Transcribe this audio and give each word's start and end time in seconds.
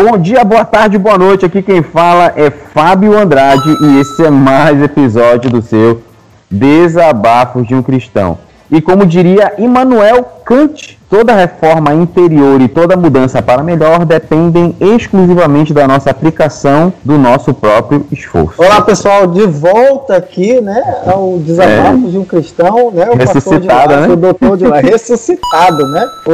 Bom 0.00 0.16
dia, 0.16 0.44
boa 0.44 0.64
tarde, 0.64 0.96
boa 0.96 1.18
noite. 1.18 1.44
Aqui 1.44 1.60
quem 1.60 1.82
fala 1.82 2.32
é 2.36 2.50
Fábio 2.50 3.18
Andrade 3.18 3.68
e 3.82 3.98
esse 3.98 4.24
é 4.24 4.30
mais 4.30 4.80
episódio 4.80 5.50
do 5.50 5.60
seu 5.60 6.00
Desabafos 6.48 7.66
de 7.66 7.74
um 7.74 7.82
Cristão. 7.82 8.38
E 8.70 8.80
como 8.80 9.04
diria 9.04 9.54
Immanuel 9.58 10.22
Kant, 10.44 10.96
toda 11.10 11.34
reforma 11.34 11.92
interior 11.94 12.60
e 12.60 12.68
toda 12.68 12.96
mudança 12.96 13.42
para 13.42 13.60
melhor 13.60 14.04
dependem 14.04 14.72
exclusivamente 14.80 15.74
da 15.74 15.88
nossa 15.88 16.10
aplicação, 16.10 16.92
do 17.04 17.18
nosso 17.18 17.52
próprio 17.52 18.06
esforço. 18.12 18.62
Olá 18.62 18.80
pessoal, 18.80 19.26
de 19.26 19.46
volta 19.48 20.14
aqui, 20.14 20.60
né, 20.60 20.80
ao 21.12 21.38
Desabafos 21.38 22.04
é. 22.04 22.10
de 22.10 22.18
um 22.18 22.24
Cristão, 22.24 22.92
né, 22.92 23.10
o 23.10 23.16
ressuscitado, 23.16 23.94
lá, 23.94 24.00
né? 24.02 24.08
o 24.12 24.16
doutor 24.16 24.56
de 24.56 24.64
lá, 24.64 24.78
ressuscitado, 24.78 25.88
né, 25.88 26.06
o, 26.24 26.30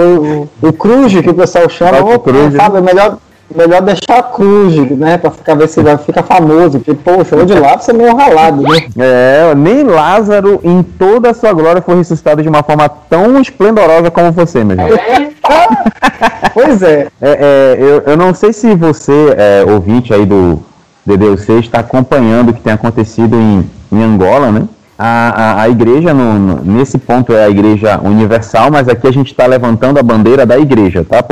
o, 0.67 0.69
o 0.69 0.73
Cruz 0.75 1.15
que 1.19 1.31
o 1.31 1.35
pessoal 1.35 1.67
chama, 1.71 2.01
o 2.15 2.19
Cruz, 2.19 2.55
sabe, 2.57 2.77
é 2.77 2.81
melhor 2.83 3.17
melhor 3.55 3.83
deixar 3.83 4.19
a 4.19 4.23
cruz, 4.23 4.75
né? 4.93 5.19
Pra 5.19 5.31
ficar, 5.31 5.55
ver 5.55 5.69
se 5.69 5.81
fica 6.05 6.23
famoso. 6.23 6.79
Porque, 6.79 6.95
poxa, 6.95 7.37
o 7.37 7.47
de 7.47 7.55
lá 7.55 7.77
você 7.77 7.91
é 7.91 7.95
meio 7.95 8.15
ralado, 8.15 8.63
né? 8.63 8.87
É, 8.99 9.55
nem 9.55 9.85
Lázaro, 9.85 10.61
em 10.63 10.83
toda 10.83 11.31
a 11.31 11.35
sua 11.35 11.53
glória, 11.53 11.83
foi 11.83 11.97
ressuscitado 11.97 12.43
de 12.43 12.49
uma 12.49 12.63
forma 12.63 12.89
tão 12.89 13.41
esplendorosa 13.41 14.11
como 14.11 14.33
você, 14.33 14.65
meu 14.65 14.77
irmão. 14.77 14.99
É. 14.99 15.31
pois 16.55 16.83
é. 16.83 17.09
é, 17.21 17.31
é 17.31 17.77
eu, 17.79 18.03
eu 18.07 18.17
não 18.17 18.35
sei 18.35 18.53
se 18.53 18.75
você, 18.75 19.35
é, 19.37 19.65
ouvinte 19.67 20.13
aí 20.13 20.25
do 20.25 20.63
DDUC, 21.05 21.53
está 21.61 21.81
acompanhando 21.81 22.51
o 22.51 22.55
que 22.55 22.61
tem 22.61 22.73
acontecido 22.73 23.37
em, 23.37 23.69
em 23.93 24.03
Angola, 24.03 24.51
né? 24.51 24.69
A, 24.97 25.59
a, 25.59 25.63
a 25.63 25.69
igreja, 25.69 26.15
no, 26.15 26.39
no, 26.39 26.65
nesse 26.65 26.99
ponto, 26.99 27.33
é 27.33 27.45
a 27.45 27.51
igreja 27.51 28.01
universal, 28.03 28.71
mas 28.71 28.89
aqui 28.89 29.07
a 29.09 29.13
gente 29.13 29.33
está 29.33 29.45
levantando 29.45 29.99
a 29.99 30.03
bandeira 30.03 30.47
da 30.47 30.57
igreja, 30.57 31.05
tá? 31.05 31.23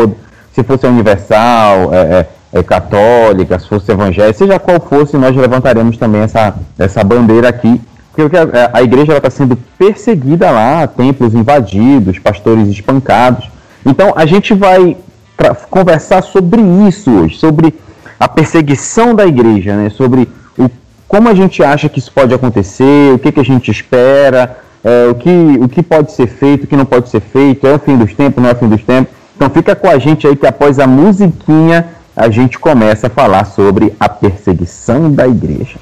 Se 0.55 0.63
fosse 0.63 0.87
universal, 0.87 1.93
é, 1.93 1.97
é, 1.99 2.59
é, 2.59 2.63
católica, 2.63 3.59
se 3.59 3.69
fosse 3.69 3.91
evangélica, 3.91 4.39
seja 4.39 4.59
qual 4.59 4.81
fosse, 4.81 5.17
nós 5.17 5.35
levantaremos 5.35 5.97
também 5.97 6.21
essa, 6.23 6.55
essa 6.79 7.03
bandeira 7.03 7.49
aqui. 7.49 7.81
Porque 8.15 8.37
a, 8.37 8.71
a 8.75 8.83
igreja 8.83 9.17
está 9.17 9.31
sendo 9.31 9.57
perseguida 9.79 10.51
lá, 10.51 10.87
templos 10.87 11.35
invadidos, 11.35 12.19
pastores 12.19 12.69
espancados. 12.69 13.51
Então 13.85 14.13
a 14.15 14.27
gente 14.27 14.53
vai 14.53 14.97
conversar 15.71 16.23
sobre 16.23 16.61
isso 16.87 17.11
hoje, 17.11 17.39
sobre 17.39 17.75
a 18.21 18.29
perseguição 18.29 19.15
da 19.15 19.27
igreja, 19.27 19.75
né? 19.75 19.91
sobre 19.91 20.29
o, 20.57 20.71
como 21.09 21.29
a 21.29 21.35
gente 21.35 21.65
acha 21.65 21.89
que 21.89 21.99
isso 21.99 22.13
pode 22.13 22.33
acontecer, 22.33 23.13
o 23.13 23.19
que, 23.19 23.33
que 23.33 23.41
a 23.41 23.45
gente 23.45 23.71
espera, 23.71 24.59
é, 24.85 25.09
o, 25.11 25.15
que, 25.15 25.31
o 25.61 25.69
que 25.69 25.83
pode 25.83 26.13
ser 26.13 26.27
feito, 26.27 26.65
o 26.65 26.67
que 26.67 26.77
não 26.77 26.85
pode 26.85 27.09
ser 27.09 27.21
feito, 27.21 27.67
é 27.67 27.75
o 27.75 27.79
fim 27.79 27.97
dos 27.97 28.15
tempos, 28.15 28.43
não 28.43 28.51
é 28.51 28.53
o 28.53 28.57
fim 28.57 28.69
dos 28.69 28.83
tempos. 28.83 29.22
Então 29.35 29.51
fica 29.51 29.75
com 29.75 29.89
a 29.89 29.99
gente 29.99 30.27
aí 30.27 30.37
que 30.37 30.47
após 30.47 30.79
a 30.79 30.87
musiquinha 30.87 31.89
a 32.15 32.29
gente 32.29 32.59
começa 32.59 33.07
a 33.07 33.11
falar 33.11 33.45
sobre 33.45 33.95
a 33.99 34.09
perseguição 34.09 35.11
da 35.13 35.27
igreja. 35.27 35.79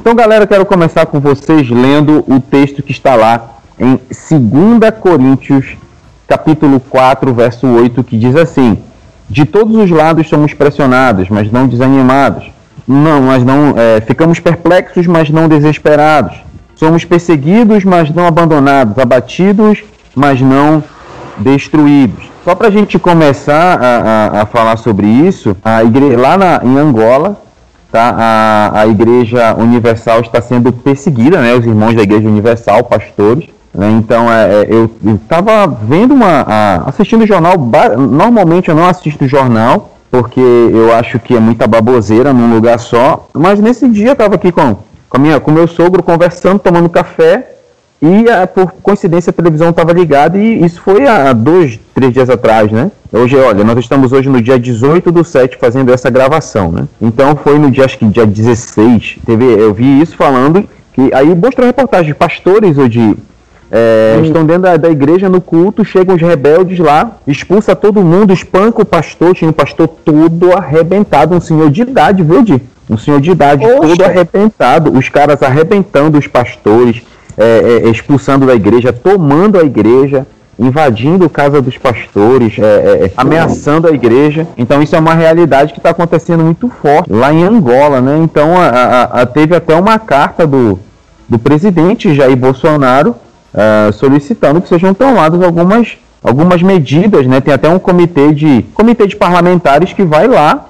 Então, 0.00 0.14
galera, 0.14 0.46
quero 0.46 0.64
começar 0.64 1.06
com 1.06 1.20
vocês 1.20 1.68
lendo 1.68 2.24
o 2.26 2.40
texto 2.40 2.82
que 2.82 2.90
está 2.90 3.14
lá 3.14 3.58
em 3.78 3.96
2 3.96 4.98
Coríntios, 4.98 5.76
capítulo 6.26 6.80
4, 6.80 7.32
verso 7.34 7.66
8, 7.66 8.02
que 8.02 8.18
diz 8.18 8.34
assim: 8.34 8.82
de 9.30 9.44
todos 9.44 9.76
os 9.76 9.88
lados 9.88 10.28
somos 10.28 10.52
pressionados, 10.52 11.28
mas 11.28 11.50
não 11.50 11.68
desanimados. 11.68 12.50
Não, 12.86 13.22
mas 13.22 13.44
não 13.44 13.74
é, 13.76 14.00
ficamos 14.00 14.40
perplexos, 14.40 15.06
mas 15.06 15.30
não 15.30 15.48
desesperados. 15.48 16.36
Somos 16.74 17.04
perseguidos, 17.04 17.84
mas 17.84 18.10
não 18.10 18.26
abandonados, 18.26 18.98
abatidos, 18.98 19.84
mas 20.16 20.40
não 20.40 20.82
destruídos. 21.38 22.28
Só 22.44 22.54
para 22.56 22.68
a 22.68 22.70
gente 22.70 22.98
começar 22.98 23.78
a, 23.80 24.38
a, 24.38 24.42
a, 24.42 24.46
falar 24.46 24.76
sobre 24.78 25.06
isso, 25.06 25.56
a 25.64 25.84
igreja, 25.84 26.18
lá 26.18 26.36
na, 26.36 26.60
em 26.64 26.76
Angola, 26.76 27.40
tá, 27.92 28.14
a, 28.18 28.80
a 28.80 28.86
Igreja 28.86 29.54
Universal 29.56 30.20
está 30.22 30.40
sendo 30.40 30.72
perseguida, 30.72 31.40
né, 31.40 31.54
os 31.54 31.64
irmãos 31.64 31.94
da 31.94 32.02
Igreja 32.02 32.28
Universal, 32.28 32.82
pastores, 32.84 33.44
né? 33.72 33.90
Então, 33.92 34.30
é, 34.30 34.62
é 34.62 34.66
eu 34.70 34.90
estava 35.14 35.66
vendo 35.66 36.12
uma. 36.12 36.44
A, 36.46 36.88
assistindo 36.88 37.22
o 37.22 37.26
jornal. 37.26 37.54
Normalmente 37.96 38.68
eu 38.68 38.74
não 38.74 38.86
assisto 38.86 39.26
jornal, 39.26 39.96
porque 40.10 40.40
eu 40.40 40.92
acho 40.94 41.18
que 41.18 41.36
é 41.36 41.40
muita 41.40 41.66
baboseira 41.66 42.32
num 42.32 42.52
lugar 42.52 42.78
só. 42.78 43.28
Mas 43.32 43.60
nesse 43.60 43.88
dia 43.88 44.08
eu 44.08 44.12
estava 44.12 44.34
aqui 44.34 44.50
com, 44.50 44.76
com, 45.08 45.18
minha, 45.18 45.38
com 45.38 45.50
meu 45.50 45.68
sogro 45.68 46.02
conversando, 46.02 46.58
tomando 46.58 46.88
café. 46.88 47.46
E 48.02 48.30
a, 48.30 48.46
por 48.46 48.72
coincidência 48.82 49.28
a 49.28 49.32
televisão 49.32 49.68
estava 49.68 49.92
ligada 49.92 50.38
e 50.38 50.64
isso 50.64 50.80
foi 50.80 51.06
há 51.06 51.34
dois, 51.34 51.78
três 51.94 52.14
dias 52.14 52.30
atrás, 52.30 52.72
né? 52.72 52.90
Hoje, 53.12 53.36
olha, 53.36 53.62
nós 53.62 53.78
estamos 53.78 54.10
hoje 54.10 54.26
no 54.30 54.40
dia 54.40 54.58
18 54.58 55.12
do 55.12 55.22
7 55.22 55.58
fazendo 55.58 55.92
essa 55.92 56.08
gravação, 56.08 56.72
né? 56.72 56.88
Então 56.98 57.36
foi 57.36 57.58
no 57.58 57.70
dia, 57.70 57.84
acho 57.84 57.98
que 57.98 58.06
dia 58.06 58.24
16, 58.24 59.18
teve, 59.26 59.44
eu 59.44 59.74
vi 59.74 60.00
isso 60.00 60.16
falando 60.16 60.66
que 60.94 61.14
aí 61.14 61.34
mostrou 61.34 61.66
reportagem 61.66 62.06
de 62.06 62.14
pastores 62.14 62.78
ou 62.78 62.88
de 62.88 63.16
é, 63.70 64.16
hum. 64.18 64.24
Estão 64.24 64.44
dentro 64.44 64.62
da, 64.62 64.76
da, 64.76 64.90
igreja 64.90 65.28
no 65.28 65.40
culto, 65.40 65.84
chegam 65.84 66.16
os 66.16 66.20
rebeldes 66.20 66.78
lá, 66.78 67.12
expulsa 67.26 67.76
todo 67.76 68.02
mundo, 68.02 68.32
espanca 68.32 68.82
o 68.82 68.84
pastor, 68.84 69.34
tinha 69.34 69.48
um 69.48 69.52
pastor 69.52 69.86
todo 69.86 70.52
arrebentado, 70.52 71.36
um 71.36 71.40
senhor 71.40 71.70
de 71.70 71.82
idade, 71.82 72.22
viu, 72.22 72.42
Di? 72.42 72.60
Um 72.88 72.98
senhor 72.98 73.20
de 73.20 73.30
idade 73.30 73.64
Oxa. 73.64 73.80
todo 73.80 74.04
arrebentado, 74.04 74.92
os 74.92 75.08
caras 75.08 75.40
arrebentando 75.42 76.18
os 76.18 76.26
pastores, 76.26 77.02
é, 77.38 77.84
é, 77.84 77.88
expulsando 77.88 78.44
da 78.44 78.54
igreja, 78.54 78.92
tomando 78.92 79.56
a 79.56 79.62
igreja, 79.62 80.26
invadindo 80.58 81.30
casa 81.30 81.62
dos 81.62 81.78
pastores, 81.78 82.58
é, 82.58 82.62
é, 82.62 83.04
é, 83.06 83.12
ameaçando 83.16 83.86
a 83.86 83.92
igreja. 83.92 84.48
Então 84.58 84.82
isso 84.82 84.96
é 84.96 84.98
uma 84.98 85.14
realidade 85.14 85.72
que 85.72 85.78
está 85.78 85.90
acontecendo 85.90 86.42
muito 86.42 86.68
forte 86.68 87.10
lá 87.10 87.32
em 87.32 87.44
Angola, 87.44 88.00
né? 88.00 88.18
Então 88.18 88.58
a, 88.58 88.66
a, 88.66 89.02
a, 89.22 89.26
teve 89.26 89.54
até 89.54 89.76
uma 89.76 89.96
carta 90.00 90.44
do, 90.44 90.80
do 91.28 91.38
presidente 91.38 92.12
Jair 92.12 92.36
Bolsonaro 92.36 93.14
uh, 93.54 93.92
solicitando 93.92 94.60
que 94.60 94.68
sejam 94.68 94.94
tomadas 94.94 95.42
algumas, 95.42 95.98
algumas 96.22 96.62
medidas, 96.62 97.26
né? 97.26 97.40
Tem 97.40 97.54
até 97.54 97.68
um 97.68 97.78
comitê 97.78 98.32
de, 98.32 98.62
comitê 98.74 99.06
de 99.06 99.16
parlamentares 99.16 99.92
que 99.92 100.02
vai 100.02 100.26
lá 100.26 100.66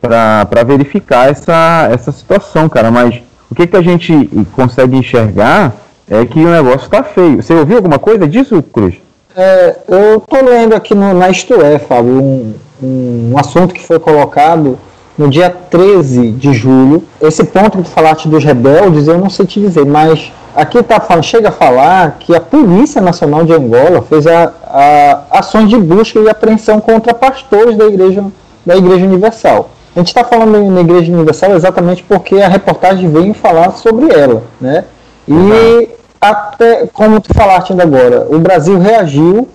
para 0.00 0.62
verificar 0.64 1.30
essa, 1.30 1.88
essa 1.92 2.12
situação, 2.12 2.68
cara. 2.68 2.90
Mas 2.90 3.20
o 3.50 3.54
que, 3.54 3.66
que 3.66 3.76
a 3.76 3.82
gente 3.82 4.28
consegue 4.52 4.96
enxergar 4.96 5.74
é 6.10 6.24
que 6.24 6.38
o 6.38 6.50
negócio 6.50 6.84
está 6.84 7.02
feio. 7.02 7.42
Você 7.42 7.54
ouviu 7.54 7.76
alguma 7.76 7.98
coisa 7.98 8.26
disso, 8.26 8.62
Cruz? 8.62 8.94
É, 9.36 9.76
eu 9.88 10.18
estou 10.18 10.44
lendo 10.44 10.74
aqui 10.74 10.94
no, 10.94 11.14
na 11.14 11.28
Isto 11.28 11.62
É, 11.62 11.78
Fábio, 11.78 12.12
um, 12.12 12.54
um, 12.82 13.30
um 13.32 13.38
assunto 13.38 13.74
que 13.74 13.84
foi 13.84 13.98
colocado 13.98 14.78
no 15.16 15.28
dia 15.28 15.50
13 15.50 16.30
de 16.32 16.52
julho. 16.52 17.04
Esse 17.20 17.44
ponto 17.44 17.78
que 17.78 17.84
tu 17.84 17.90
falaste 17.90 18.28
dos 18.28 18.44
rebeldes, 18.44 19.06
eu 19.06 19.18
não 19.18 19.28
sei 19.28 19.46
te 19.46 19.60
dizer, 19.60 19.84
mas 19.84 20.32
aqui 20.58 20.82
tá 20.82 21.00
chega 21.22 21.50
a 21.50 21.52
falar 21.52 22.16
que 22.18 22.34
a 22.34 22.40
Polícia 22.40 23.00
Nacional 23.00 23.44
de 23.44 23.52
Angola 23.52 24.02
fez 24.02 24.26
a, 24.26 24.52
a, 24.66 25.38
ações 25.38 25.68
de 25.68 25.76
busca 25.76 26.18
e 26.18 26.28
apreensão 26.28 26.80
contra 26.80 27.14
pastores 27.14 27.76
da 27.76 27.86
Igreja, 27.86 28.24
da 28.66 28.76
igreja 28.76 29.06
Universal. 29.06 29.70
A 29.94 30.00
gente 30.00 30.08
está 30.08 30.24
falando 30.24 30.70
na 30.70 30.80
Igreja 30.80 31.12
Universal 31.12 31.54
exatamente 31.54 32.02
porque 32.02 32.36
a 32.36 32.48
reportagem 32.48 33.08
veio 33.08 33.32
falar 33.34 33.70
sobre 33.72 34.12
ela, 34.12 34.42
né? 34.60 34.84
E 35.26 35.32
uhum. 35.32 35.86
até, 36.20 36.86
como 36.92 37.20
tu 37.20 37.32
falaste 37.32 37.70
ainda 37.70 37.84
agora, 37.84 38.26
o 38.28 38.38
Brasil 38.38 38.78
reagiu 38.78 39.48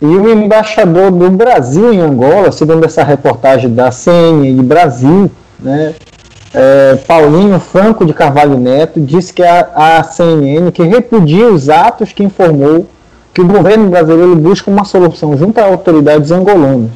e 0.00 0.06
o 0.06 0.32
embaixador 0.32 1.10
do 1.10 1.30
Brasil 1.30 1.92
em 1.92 2.00
Angola, 2.00 2.52
segundo 2.52 2.84
essa 2.84 3.02
reportagem 3.02 3.72
da 3.72 3.90
CNN 3.90 4.62
Brasil, 4.62 5.30
né, 5.58 5.94
é, 6.54 6.96
Paulinho 7.06 7.58
Franco 7.58 8.04
de 8.04 8.14
Carvalho 8.14 8.56
Neto 8.56 9.00
disse 9.00 9.32
que 9.32 9.42
a, 9.42 9.68
a 9.74 10.02
CNN 10.04 10.70
que 10.70 10.84
repudia 10.84 11.48
os 11.48 11.68
atos 11.68 12.12
que 12.12 12.22
informou 12.22 12.86
que 13.32 13.40
o 13.40 13.46
governo 13.46 13.90
brasileiro 13.90 14.36
busca 14.36 14.70
uma 14.70 14.84
solução 14.84 15.36
junto 15.36 15.58
a 15.58 15.64
autoridades 15.64 16.30
angolanas. 16.30 16.90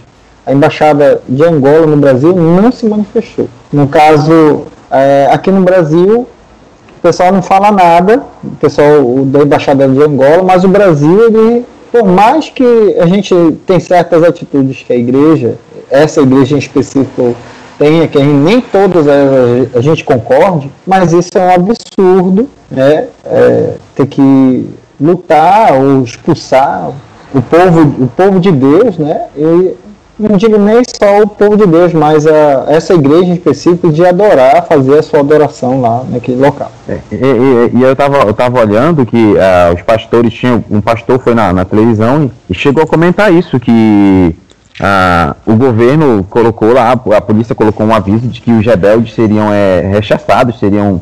A 0.47 0.53
embaixada 0.53 1.21
de 1.29 1.45
Angola 1.45 1.87
no 1.87 1.97
Brasil 1.97 2.35
não 2.35 2.71
se 2.71 2.87
manifestou. 2.87 3.49
No 3.73 3.89
caso, 3.89 4.67
é, 4.91 5.29
aqui 5.33 5.51
no 5.51 5.63
Brasil, 5.63 6.21
o 6.21 7.01
pessoal 7.03 7.33
não 7.33 7.43
fala 7.43 7.73
nada, 7.73 8.23
o 8.43 8.57
pessoal 8.57 9.25
da 9.27 9.41
embaixada 9.41 9.89
de 9.89 10.01
Angola, 10.01 10.45
mas 10.45 10.63
o 10.63 10.69
Brasil, 10.69 11.27
ele, 11.27 11.67
por 11.91 12.05
mais 12.05 12.49
que 12.49 12.97
a 13.01 13.07
gente 13.07 13.35
tem 13.67 13.81
certas 13.81 14.23
atitudes 14.23 14.85
que 14.87 14.93
a 14.93 14.97
igreja, 14.97 15.57
essa 15.91 16.21
igreja 16.21 16.55
em 16.55 16.59
específico, 16.59 17.35
tenha, 17.79 18.09
que 18.09 18.19
nem 18.19 18.61
todas 18.61 19.07
a, 19.07 19.79
a, 19.79 19.81
gente 19.81 20.05
concorde, 20.05 20.71
mas 20.87 21.13
isso 21.13 21.31
é 21.37 21.47
um 21.47 21.55
absurdo, 21.55 22.49
né? 22.71 23.07
É, 23.25 23.75
ter 23.95 24.07
que 24.07 24.69
lutar 25.01 25.73
ou 25.75 26.03
expulsar 26.03 26.91
o 27.33 27.41
povo, 27.41 28.05
o 28.05 28.09
povo 28.09 28.41
de 28.41 28.51
Deus, 28.51 28.99
né? 28.99 29.27
E 29.37 29.77
não 30.19 30.37
digo 30.37 30.59
nem 30.59 30.83
só 31.01 31.23
o 31.23 31.29
povo 31.29 31.57
de 31.57 31.65
Deus, 31.65 31.93
mas 31.93 32.27
a, 32.27 32.65
essa 32.69 32.93
igreja 32.93 33.27
em 33.27 33.35
específico 33.35 33.93
de 33.93 34.05
adorar, 34.05 34.67
fazer 34.67 34.99
a 34.99 35.03
sua 35.03 35.21
adoração 35.21 35.81
lá 35.81 36.03
naquele 36.11 36.41
local. 36.41 36.73
É, 36.89 36.99
e, 37.13 37.17
e, 37.17 37.79
e, 37.79 37.83
eu 37.83 37.93
estava 37.93 38.19
eu 38.19 38.35
tava 38.35 38.61
olhando 38.61 39.07
que 39.07 39.17
uh, 39.17 39.75
os 39.75 39.83
pastores 39.83 40.35
tinham. 40.35 40.65
Um 40.69 40.81
pastor 40.81 41.21
foi 41.21 41.35
na, 41.35 41.53
na 41.53 41.65
televisão 41.65 42.29
e 42.51 42.55
chegou 42.55 42.83
a 42.83 42.87
comentar 42.87 43.33
isso, 43.33 43.61
que 43.61 44.35
uh, 44.81 45.35
o 45.47 45.57
governo 45.57 46.25
colocou 46.29 46.73
lá, 46.73 46.93
a 46.93 47.21
polícia 47.21 47.55
colocou 47.55 47.87
um 47.87 47.95
aviso 47.95 48.27
de 48.27 48.41
que 48.41 48.53
os 48.53 48.65
rebeldes 48.65 49.15
seriam 49.15 49.53
é, 49.53 49.81
rechaçados, 49.81 50.59
seriam 50.59 51.01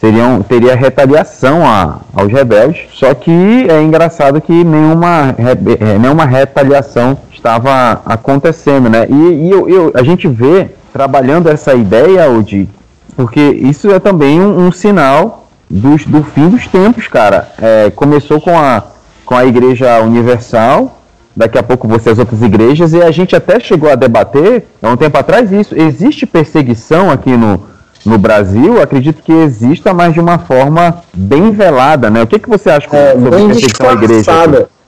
seriam 0.00 0.42
teria 0.42 0.76
retaliação 0.76 1.66
a, 1.66 1.98
aos 2.14 2.32
rebeldes. 2.32 2.86
Só 2.92 3.12
que 3.14 3.66
é 3.68 3.82
engraçado 3.82 4.40
que 4.40 4.52
nenhuma, 4.52 5.34
é, 5.38 5.98
nenhuma 5.98 6.24
retaliação 6.24 7.18
estava 7.32 8.00
acontecendo, 8.04 8.88
né? 8.88 9.06
E, 9.08 9.46
e 9.46 9.50
eu, 9.50 9.68
eu, 9.68 9.92
a 9.94 10.02
gente 10.02 10.28
vê 10.28 10.70
trabalhando 10.92 11.48
essa 11.48 11.74
ideia, 11.74 12.30
Odi, 12.30 12.68
porque 13.16 13.40
isso 13.40 13.90
é 13.90 13.98
também 13.98 14.40
um, 14.40 14.66
um 14.66 14.72
sinal 14.72 15.48
dos, 15.68 16.04
do 16.04 16.22
fim 16.22 16.48
dos 16.48 16.66
tempos, 16.66 17.08
cara. 17.08 17.48
É, 17.60 17.90
começou 17.90 18.40
com 18.40 18.56
a, 18.58 18.82
com 19.24 19.34
a 19.34 19.44
Igreja 19.44 20.00
Universal, 20.00 20.97
daqui 21.38 21.56
a 21.56 21.62
pouco 21.62 21.86
você 21.86 22.10
as 22.10 22.18
outras 22.18 22.42
igrejas, 22.42 22.92
e 22.92 23.00
a 23.00 23.12
gente 23.12 23.36
até 23.36 23.60
chegou 23.60 23.88
a 23.88 23.94
debater, 23.94 24.66
há 24.82 24.90
um 24.90 24.96
tempo 24.96 25.16
atrás, 25.16 25.52
isso. 25.52 25.72
Existe 25.78 26.26
perseguição 26.26 27.12
aqui 27.12 27.30
no, 27.30 27.62
no 28.04 28.18
Brasil, 28.18 28.82
acredito 28.82 29.22
que 29.22 29.32
exista, 29.32 29.94
mas 29.94 30.12
de 30.12 30.18
uma 30.18 30.40
forma 30.40 31.00
bem 31.14 31.52
velada, 31.52 32.10
né? 32.10 32.22
O 32.22 32.26
que, 32.26 32.40
que 32.40 32.48
você 32.48 32.68
acha 32.68 32.88
é, 32.90 33.12
sobre 33.12 33.30
bem 33.30 33.46
perseguição 33.46 33.88
à 33.88 33.92
igreja? 33.92 34.32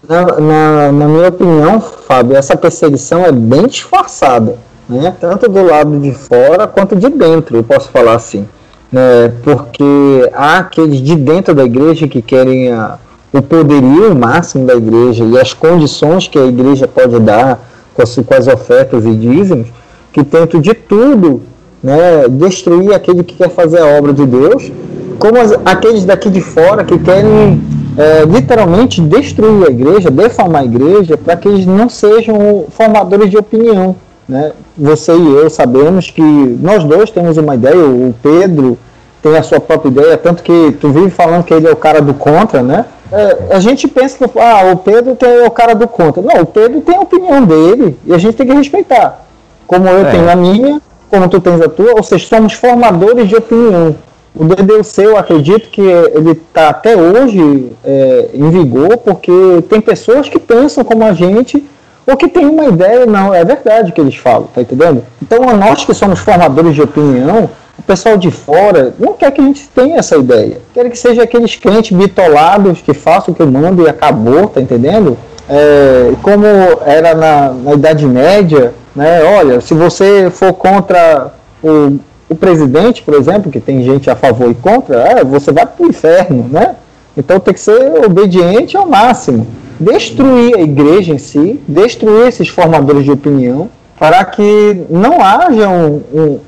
Na, 0.09 0.23
na, 0.25 0.93
na, 0.93 1.07
minha 1.07 1.29
opinião, 1.29 1.81
Fábio, 1.81 2.37
essa 2.37 2.57
perseguição 2.57 3.25
é 3.25 3.31
bem 3.31 3.69
disfarçada, 3.69 4.59
né? 4.89 5.15
Tanto 5.21 5.49
do 5.49 5.65
lado 5.65 6.01
de 6.01 6.13
fora 6.13 6.67
quanto 6.67 6.97
de 6.97 7.09
dentro, 7.09 7.59
eu 7.59 7.63
posso 7.63 7.91
falar 7.91 8.15
assim. 8.15 8.49
Né? 8.91 9.33
Porque 9.45 10.29
há 10.35 10.59
aqueles 10.59 11.01
de 11.01 11.15
dentro 11.15 11.55
da 11.55 11.63
igreja 11.63 12.09
que 12.09 12.21
querem 12.21 12.73
a, 12.73 12.99
o 13.33 13.41
poderio 13.41 14.15
máximo 14.15 14.67
da 14.67 14.75
igreja 14.75 15.25
e 15.25 15.39
as 15.39 15.53
condições 15.53 16.27
que 16.27 16.39
a 16.39 16.47
igreja 16.47 16.89
pode 16.89 17.19
dar 17.21 17.61
com 17.95 18.03
as, 18.03 18.15
com 18.15 18.35
as 18.35 18.49
ofertas 18.49 19.05
e 19.05 19.15
dízimos, 19.15 19.69
que 20.13 20.25
tentam 20.25 20.61
de 20.61 20.75
tudo 20.75 21.43
né, 21.83 22.29
destruir 22.29 22.95
aquele 22.95 23.23
que 23.23 23.35
quer 23.35 23.51
fazer 23.51 23.81
a 23.81 23.99
obra 23.99 24.13
de 24.13 24.27
Deus, 24.27 24.71
como 25.19 25.39
as, 25.39 25.53
aqueles 25.65 26.05
daqui 26.05 26.29
de 26.29 26.41
fora 26.41 26.85
que 26.85 26.99
querem 26.99 27.63
é, 27.97 28.25
literalmente 28.25 29.01
destruir 29.01 29.67
a 29.67 29.71
igreja, 29.71 30.11
deformar 30.11 30.61
a 30.61 30.65
igreja, 30.65 31.17
para 31.17 31.37
que 31.37 31.49
eles 31.49 31.67
não 31.67 31.89
sejam 31.89 32.67
formadores 32.71 33.31
de 33.31 33.37
opinião. 33.37 33.95
Né? 34.29 34.53
Você 34.77 35.13
e 35.13 35.35
eu 35.35 35.51
sabemos 35.51 36.11
que 36.11 36.23
nós 36.23 36.85
dois 36.85 37.11
temos 37.11 37.37
uma 37.37 37.55
ideia, 37.55 37.85
o 37.85 38.15
Pedro 38.23 38.79
tem 39.23 39.37
a 39.37 39.43
sua 39.43 39.61
própria 39.61 39.91
ideia, 39.91 40.17
tanto 40.17 40.43
que 40.43 40.77
tu 40.81 40.91
vive 40.91 41.11
falando 41.11 41.45
que 41.45 41.53
ele 41.53 41.69
é 41.69 41.71
o 41.71 41.77
cara 41.77 42.01
do 42.01 42.15
contra, 42.15 42.63
né? 42.63 42.87
É, 43.13 43.57
a 43.57 43.61
gente 43.61 43.89
pensa 43.89 44.17
que 44.17 44.39
ah, 44.39 44.71
o 44.73 44.77
Pedro 44.77 45.17
tem, 45.17 45.29
é 45.29 45.47
o 45.47 45.51
cara 45.51 45.75
do 45.75 45.89
contra. 45.89 46.23
Não, 46.23 46.43
o 46.43 46.47
Pedro 46.47 46.81
tem 46.81 46.97
a 46.97 47.01
opinião 47.01 47.45
dele 47.45 47.99
e 48.07 48.15
a 48.15 48.19
gente 48.19 48.37
tem 48.37 48.47
que 48.47 48.55
respeitar. 48.55 49.27
Como 49.67 49.89
eu 49.89 50.07
é. 50.07 50.11
tenho 50.11 50.31
a 50.31 50.37
minha, 50.37 50.81
como 51.11 51.29
tu 51.29 51.41
tens 51.41 51.61
a 51.61 51.69
tua, 51.69 51.95
ou 51.97 52.03
seja, 52.03 52.27
somos 52.27 52.53
formadores 52.53 53.29
de 53.29 53.37
opinião. 53.37 53.97
O 54.35 54.45
DDC, 54.45 55.07
eu 55.07 55.17
acredito 55.17 55.71
que 55.71 55.81
ele 55.81 56.31
está 56.31 56.69
até 56.69 56.97
hoje 56.97 57.73
é, 57.85 58.31
em 58.33 58.49
vigor, 58.49 58.97
porque 58.99 59.33
tem 59.69 59.81
pessoas 59.81 60.29
que 60.29 60.39
pensam 60.39 60.85
como 60.85 61.05
a 61.05 61.13
gente, 61.13 61.69
ou 62.07 62.17
que 62.17 62.29
tem 62.29 62.47
uma 62.47 62.67
ideia, 62.67 63.07
não, 63.07 63.35
é 63.35 63.45
verdade 63.45 63.91
que 63.91 64.01
eles 64.01 64.15
falam, 64.15 64.49
tá 64.55 64.61
entendendo? 64.61 65.03
Então, 65.21 65.41
nós 65.57 65.85
que 65.85 65.93
somos 65.93 66.21
formadores 66.21 66.77
de 66.77 66.83
opinião, 66.83 67.51
o 67.81 67.83
pessoal 67.83 68.17
de 68.19 68.31
fora 68.31 68.95
não 68.99 69.15
quer 69.15 69.31
que 69.33 69.41
a 69.41 69.45
gente 69.45 69.67
tenha 69.69 69.97
essa 69.97 70.17
ideia. 70.17 70.61
Quer 70.75 70.89
que 70.91 70.99
seja 70.99 71.23
aqueles 71.23 71.57
crentes 71.57 71.97
bitolados 71.97 72.81
que 72.83 72.93
façam 72.93 73.33
o 73.33 73.35
que 73.35 73.43
eu 73.43 73.51
mando 73.51 73.83
e 73.83 73.89
acabou, 73.89 74.47
tá 74.49 74.61
entendendo? 74.61 75.17
É, 75.49 76.13
como 76.23 76.45
era 76.85 77.15
na, 77.15 77.49
na 77.51 77.73
Idade 77.73 78.07
Média, 78.07 78.75
né? 78.95 79.23
Olha, 79.39 79.61
se 79.63 79.73
você 79.73 80.31
for 80.31 80.53
contra 80.53 81.33
o, 81.63 81.97
o 82.29 82.35
presidente, 82.35 83.03
por 83.03 83.15
exemplo, 83.15 83.51
que 83.51 83.59
tem 83.59 83.83
gente 83.83 84.11
a 84.11 84.15
favor 84.15 84.51
e 84.51 84.55
contra, 84.55 84.97
é, 85.01 85.25
você 85.25 85.51
vai 85.51 85.65
para 85.65 85.85
o 85.85 85.89
inferno, 85.89 86.47
né? 86.51 86.77
Então 87.17 87.41
tem 87.41 87.55
que 87.55 87.61
ser 87.61 88.05
obediente 88.05 88.77
ao 88.77 88.87
máximo. 88.87 89.47
Destruir 89.81 90.55
a 90.55 90.61
igreja 90.61 91.15
em 91.15 91.19
si, 91.19 91.59
destruir 91.67 92.29
esses 92.29 92.49
formadores 92.49 93.05
de 93.05 93.11
opinião, 93.11 93.71
para 94.01 94.25
que 94.25 94.87
não 94.89 95.23
haja 95.23 95.69
um, 95.69 96.03
um, 96.11 96.41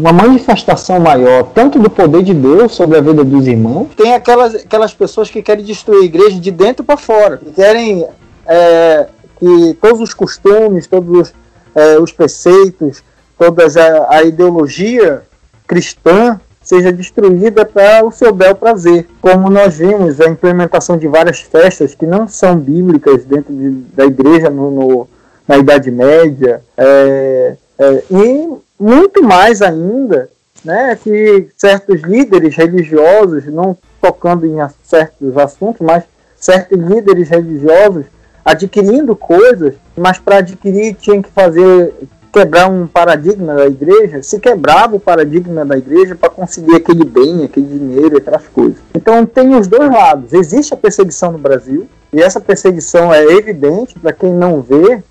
uma 0.00 0.12
manifestação 0.12 0.98
maior, 0.98 1.44
tanto 1.54 1.78
do 1.78 1.88
poder 1.88 2.24
de 2.24 2.34
Deus 2.34 2.74
sobre 2.74 2.98
a 2.98 3.00
vida 3.00 3.22
dos 3.22 3.46
irmãos. 3.46 3.90
Tem 3.96 4.12
aquelas, 4.12 4.56
aquelas 4.56 4.92
pessoas 4.92 5.30
que 5.30 5.40
querem 5.40 5.64
destruir 5.64 6.02
a 6.02 6.04
igreja 6.04 6.40
de 6.40 6.50
dentro 6.50 6.84
para 6.84 6.96
fora, 6.96 7.36
que 7.36 7.52
querem 7.52 8.04
é, 8.44 9.06
que 9.38 9.78
todos 9.80 10.00
os 10.00 10.12
costumes, 10.12 10.88
todos 10.88 11.20
os 11.20 11.34
é, 11.76 11.98
os 12.00 12.10
preceitos, 12.10 13.04
toda 13.38 13.64
a, 13.66 14.16
a 14.16 14.22
ideologia 14.24 15.22
cristã 15.66 16.40
seja 16.62 16.90
destruída 16.90 17.64
para 17.64 18.04
o 18.04 18.10
seu 18.10 18.34
bel 18.34 18.56
prazer. 18.56 19.06
Como 19.20 19.48
nós 19.48 19.76
vimos 19.76 20.20
a 20.20 20.28
implementação 20.28 20.98
de 20.98 21.06
várias 21.06 21.40
festas 21.40 21.94
que 21.94 22.06
não 22.06 22.26
são 22.26 22.56
bíblicas 22.56 23.24
dentro 23.24 23.54
de, 23.54 23.70
da 23.94 24.06
igreja 24.06 24.50
no, 24.50 24.70
no, 24.70 25.08
na 25.46 25.58
Idade 25.58 25.90
Média, 25.90 26.62
é, 26.76 27.56
é, 27.78 28.02
e 28.10 28.48
muito 28.78 29.22
mais 29.22 29.62
ainda, 29.62 30.28
né, 30.64 30.98
que 31.02 31.48
certos 31.56 32.02
líderes 32.02 32.56
religiosos, 32.56 33.46
não 33.46 33.76
tocando 34.00 34.46
em 34.46 34.56
certos 34.82 35.36
assuntos, 35.36 35.80
mas 35.80 36.04
certos 36.36 36.78
líderes 36.78 37.28
religiosos 37.28 38.06
adquirindo 38.44 39.16
coisas, 39.16 39.74
mas 39.96 40.18
para 40.18 40.38
adquirir 40.38 40.94
tinha 40.94 41.22
que 41.22 41.30
fazer 41.30 41.92
quebrar 42.32 42.70
um 42.70 42.86
paradigma 42.86 43.54
da 43.54 43.66
igreja, 43.66 44.22
se 44.22 44.38
quebrava 44.38 44.94
o 44.94 45.00
paradigma 45.00 45.64
da 45.64 45.78
igreja 45.78 46.14
para 46.14 46.28
conseguir 46.28 46.76
aquele 46.76 47.02
bem, 47.02 47.44
aquele 47.44 47.66
dinheiro, 47.66 48.18
aquelas 48.18 48.46
coisas. 48.48 48.76
Então 48.94 49.24
tem 49.24 49.54
os 49.54 49.66
dois 49.66 49.90
lados. 49.90 50.34
Existe 50.34 50.74
a 50.74 50.76
perseguição 50.76 51.32
no 51.32 51.38
Brasil, 51.38 51.88
e 52.12 52.20
essa 52.20 52.38
perseguição 52.38 53.12
é 53.12 53.24
evidente 53.24 53.98
para 53.98 54.12
quem 54.12 54.32
não 54.32 54.60
vê. 54.60 55.02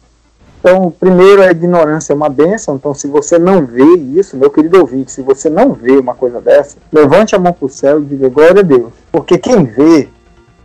Então, 0.65 0.91
primeiro, 0.99 1.43
a 1.43 1.51
ignorância 1.51 2.11
é 2.11 2.15
uma 2.15 2.27
benção. 2.27 2.75
Então, 2.75 2.91
se 2.91 3.05
você 3.05 3.37
não 3.37 3.63
vê 3.63 3.83
isso, 4.15 4.35
meu 4.35 4.49
querido 4.49 4.79
ouvinte, 4.79 5.11
se 5.11 5.21
você 5.21 5.47
não 5.47 5.73
vê 5.73 5.91
uma 5.91 6.15
coisa 6.15 6.41
dessa, 6.41 6.77
levante 6.91 7.35
a 7.35 7.39
mão 7.39 7.53
para 7.53 7.67
o 7.67 7.69
céu 7.69 8.01
e 8.01 8.05
diga 8.05 8.29
glória 8.29 8.61
a 8.61 8.63
Deus. 8.63 8.91
Porque 9.11 9.37
quem 9.37 9.63
vê 9.63 10.09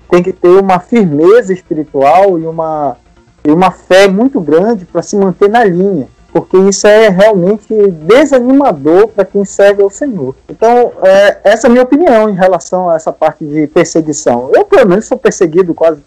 tem 0.09 0.23
que 0.23 0.33
ter 0.33 0.59
uma 0.59 0.81
firmeza 0.81 1.53
espiritual 1.53 2.39
e 2.39 2.47
uma, 2.47 2.97
e 3.45 3.51
uma 3.51 3.71
fé 3.71 4.09
muito 4.09 4.41
grande 4.41 4.87
para 4.87 5.03
se 5.03 5.17
manter 5.17 5.51
na 5.51 5.65
linha, 5.65 6.09
porque 6.33 6.57
isso 6.57 6.87
é 6.87 7.11
realmente 7.11 7.75
desanimador 7.91 9.09
para 9.09 9.27
quem 9.27 9.45
serve 9.45 9.83
ao 9.83 9.91
Senhor. 9.91 10.35
Então, 10.49 10.93
é, 11.03 11.41
essa 11.45 11.67
é 11.67 11.69
a 11.69 11.71
minha 11.71 11.85
opinião 11.85 12.31
em 12.31 12.35
relação 12.35 12.89
a 12.89 12.97
essa 12.97 13.13
parte 13.13 13.45
de 13.45 13.67
perseguição. 13.67 14.51
Eu, 14.55 14.65
pelo 14.65 14.89
menos, 14.89 15.05
sou 15.05 15.19
perseguido 15.19 15.75
quase 15.75 16.01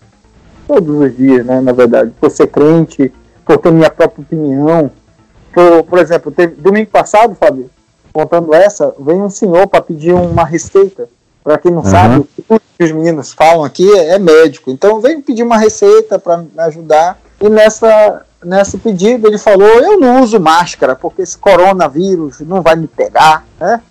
todos 0.68 1.00
os 1.00 1.16
dias, 1.16 1.46
né, 1.46 1.62
na 1.62 1.74
verdade, 1.74 2.12
por 2.20 2.32
ser 2.32 2.48
crente, 2.48 3.14
por 3.46 3.58
ter 3.58 3.72
minha 3.72 3.90
própria 3.90 4.22
opinião. 4.22 4.92
Por, 5.54 5.84
por 5.84 6.00
exemplo, 6.00 6.32
teve, 6.32 6.56
domingo 6.56 6.90
passado, 6.90 7.36
Fábio, 7.36 7.70
contando 8.12 8.54
essa, 8.54 8.94
veio 9.00 9.24
um 9.24 9.30
senhor 9.30 9.68
para 9.68 9.82
pedir 9.82 10.14
uma 10.14 10.46
receita 10.46 11.08
para 11.44 11.58
quem 11.58 11.72
não 11.72 11.84
uhum. 11.84 11.86
sabe, 11.86 12.30
tudo 12.48 12.62
que 12.78 12.86
os 12.86 12.92
meninos 12.92 13.34
falam 13.34 13.66
aqui 13.66 13.88
é, 13.98 14.12
é 14.12 14.20
médico. 14.20 14.72
Então 14.72 15.02
vem 15.02 15.22
pedir 15.22 15.44
uma 15.44 15.58
receita 15.58 16.18
para 16.18 16.38
me 16.38 16.50
ajudar. 16.58 17.20
E 17.42 17.50
nessa, 17.50 18.22
nesse 18.44 18.78
pedido 18.78 19.28
ele 19.28 19.38
falou: 19.38 19.68
Eu 19.68 20.00
não 20.00 20.22
uso 20.22 20.40
máscara 20.40 20.96
porque 20.96 21.22
esse 21.22 21.38
coronavírus 21.38 22.40
não 22.40 22.62
vai 22.62 22.76
me 22.76 22.88
pegar. 22.88 23.46
Né? 23.60 23.82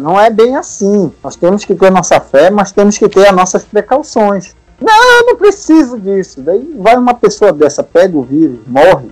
Não 0.00 0.20
é 0.20 0.28
bem 0.28 0.56
assim. 0.56 1.12
Nós 1.22 1.36
temos 1.36 1.64
que 1.64 1.74
ter 1.74 1.90
nossa 1.90 2.20
fé, 2.20 2.50
mas 2.50 2.72
temos 2.72 2.98
que 2.98 3.08
ter 3.08 3.28
as 3.28 3.34
nossas 3.34 3.64
precauções. 3.64 4.54
Não, 4.82 5.26
não 5.26 5.36
preciso 5.36 5.98
disso. 5.98 6.40
Daí 6.40 6.74
vai 6.78 6.96
uma 6.96 7.14
pessoa 7.14 7.52
dessa, 7.52 7.82
pega 7.82 8.16
o 8.16 8.22
vírus, 8.22 8.58
morre. 8.66 9.10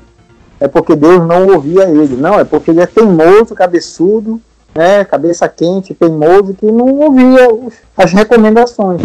É 0.59 0.69
porque 0.69 0.95
Deus 0.95 1.27
não 1.27 1.47
ouvia 1.49 1.89
ele. 1.89 2.17
Não, 2.17 2.39
é 2.39 2.45
porque 2.45 2.71
ele 2.71 2.81
é 2.81 2.87
teimoso, 2.87 3.55
cabeçudo 3.55 4.41
né, 4.75 5.05
cabeça 5.05 5.49
quente, 5.49 5.95
teimoso, 5.95 6.55
que 6.55 6.67
não 6.67 6.95
ouvia 7.01 7.49
as 7.97 8.13
recomendações. 8.13 9.03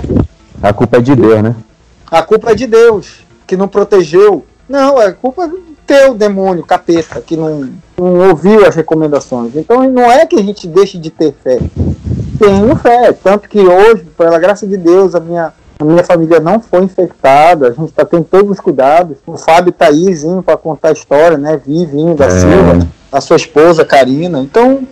A 0.62 0.74
culpa 0.74 0.98
é 0.98 1.02
de 1.02 1.16
Deus, 1.16 1.44
né? 1.44 1.56
A 2.10 2.22
culpa 2.22 2.52
é 2.52 2.56
de 2.56 2.68
Deus, 2.68 3.24
que 3.48 3.58
não 3.58 3.68
protegeu. 3.68 4.46
Não, 4.70 5.02
é 5.02 5.12
culpa 5.12 5.48
do 5.48 5.60
teu 5.86 6.14
demônio, 6.14 6.66
capeta, 6.66 7.22
que 7.22 7.36
não, 7.36 7.70
não 7.98 8.30
ouviu 8.30 8.66
as 8.66 8.76
recomendações. 8.76 9.56
Então 9.56 9.90
não 9.92 10.12
é 10.12 10.26
que 10.26 10.36
a 10.36 10.44
gente 10.44 10.68
deixe 10.68 10.98
de 10.98 11.10
ter 11.10 11.34
fé. 11.44 11.60
Tenho 12.40 12.76
fé, 12.76 13.12
tanto 13.12 13.48
que 13.48 13.60
hoje, 13.60 14.06
pela 14.18 14.40
graça 14.40 14.68
de 14.68 14.78
Deus, 14.78 15.16
a 15.16 15.20
minha, 15.20 15.54
A 15.78 15.84
minha 15.84 16.04
família 16.04 16.40
não 16.40 16.60
foi 16.60 16.84
infectada, 16.84 17.68
a 17.68 17.72
gente 17.72 17.90
está 17.90 18.06
tendo 18.06 18.24
todos 18.24 18.52
os 18.52 18.60
cuidados. 18.60 19.18
O 19.28 19.38
Fábio 19.38 19.74
tá 19.74 19.88
aí, 19.88 20.06
para 20.46 20.56
contar 20.56 20.90
a 20.90 20.94
história, 20.94 21.38
né? 21.38 21.60
Vivinho 21.66 22.16
da 22.16 22.26
é. 22.26 22.30
Silva, 22.30 22.88
a 23.12 23.20
sua 23.20 23.36
esposa, 23.36 23.84
Karina. 23.84 24.40
Então, 24.40 24.88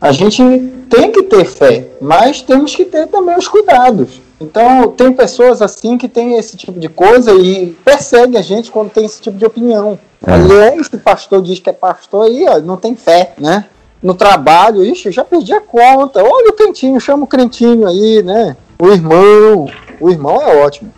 a 0.00 0.12
gente 0.12 0.42
tem 0.88 1.10
que 1.10 1.22
ter 1.22 1.44
fé, 1.44 1.88
mas 2.00 2.40
temos 2.40 2.74
que 2.74 2.84
ter 2.84 3.06
também 3.08 3.36
os 3.36 3.48
cuidados. 3.48 4.20
Então, 4.40 4.88
tem 4.88 5.12
pessoas 5.12 5.62
assim 5.62 5.96
que 5.96 6.08
têm 6.08 6.36
esse 6.38 6.56
tipo 6.56 6.78
de 6.78 6.88
coisa 6.88 7.32
e 7.32 7.76
perseguem 7.84 8.38
a 8.38 8.42
gente 8.42 8.70
quando 8.70 8.90
tem 8.90 9.04
esse 9.04 9.20
tipo 9.20 9.36
de 9.36 9.44
opinião. 9.44 9.98
É. 10.26 10.32
Aí, 10.32 10.80
esse 10.80 10.96
pastor 10.96 11.42
diz 11.42 11.58
que 11.58 11.70
é 11.70 11.72
pastor 11.72 12.26
aí, 12.26 12.46
ó, 12.48 12.58
não 12.60 12.76
tem 12.76 12.96
fé, 12.96 13.34
né? 13.38 13.66
No 14.02 14.14
trabalho, 14.14 14.84
ixi, 14.84 15.10
já 15.10 15.24
perdi 15.24 15.54
a 15.54 15.60
conta. 15.60 16.22
Olha 16.22 16.50
o 16.50 16.52
crentinho, 16.52 17.00
chama 17.00 17.24
o 17.24 17.26
crentinho 17.26 17.86
aí, 17.86 18.22
né? 18.22 18.56
O 18.78 18.88
irmão. 18.88 19.66
O 20.00 20.10
irmão 20.10 20.40
é 20.42 20.64
ótimo. 20.64 20.90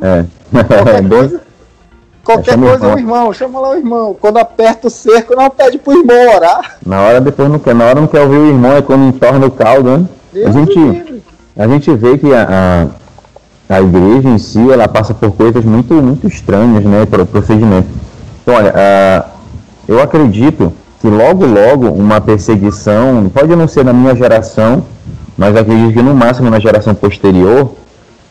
É. 0.00 0.24
Qualquer 0.52 1.08
coisa, 1.08 1.40
qualquer 2.24 2.58
coisa 2.58 2.94
o 2.94 2.98
irmão, 2.98 3.32
chama 3.32 3.60
lá 3.60 3.70
o 3.70 3.74
irmão. 3.74 4.16
Quando 4.20 4.38
aperta 4.38 4.86
o 4.86 4.90
cerco, 4.90 5.34
não 5.34 5.50
pede 5.50 5.78
pro 5.78 5.98
irmão 5.98 6.36
orar. 6.36 6.76
Na 6.84 7.00
hora 7.00 7.20
depois 7.20 7.48
não 7.48 7.58
quer, 7.58 7.74
na 7.74 7.84
hora 7.84 8.00
não 8.00 8.06
quer 8.06 8.20
ouvir 8.20 8.36
o 8.36 8.48
irmão, 8.48 8.76
é 8.76 8.82
quando 8.82 9.08
entorna 9.08 9.46
o 9.46 9.50
caldo, 9.50 9.98
né? 9.98 10.06
Deus 10.32 10.46
a 10.46 10.50
gente, 10.52 11.22
a 11.56 11.68
gente 11.68 11.94
vê 11.94 12.18
que 12.18 12.32
a, 12.32 12.88
a, 13.68 13.76
a, 13.76 13.82
igreja 13.82 14.28
em 14.28 14.38
si, 14.38 14.70
ela 14.70 14.88
passa 14.88 15.12
por 15.12 15.32
coisas 15.32 15.64
muito, 15.64 15.94
muito 15.94 16.26
estranhas, 16.26 16.84
né, 16.84 17.04
para 17.06 17.22
o 17.22 17.26
procedimento. 17.26 17.88
Então, 18.42 18.54
olha, 18.54 18.72
a, 18.74 19.26
eu 19.86 20.00
acredito 20.00 20.72
que 21.00 21.08
logo, 21.08 21.44
logo, 21.44 21.88
uma 21.88 22.20
perseguição, 22.20 23.30
pode 23.34 23.54
não 23.56 23.66
ser 23.66 23.84
na 23.84 23.92
minha 23.92 24.14
geração, 24.14 24.84
mas 25.36 25.56
acredito 25.56 25.92
que 25.92 26.02
no 26.02 26.14
máximo 26.14 26.48
na 26.48 26.58
geração 26.58 26.94
posterior, 26.94 27.74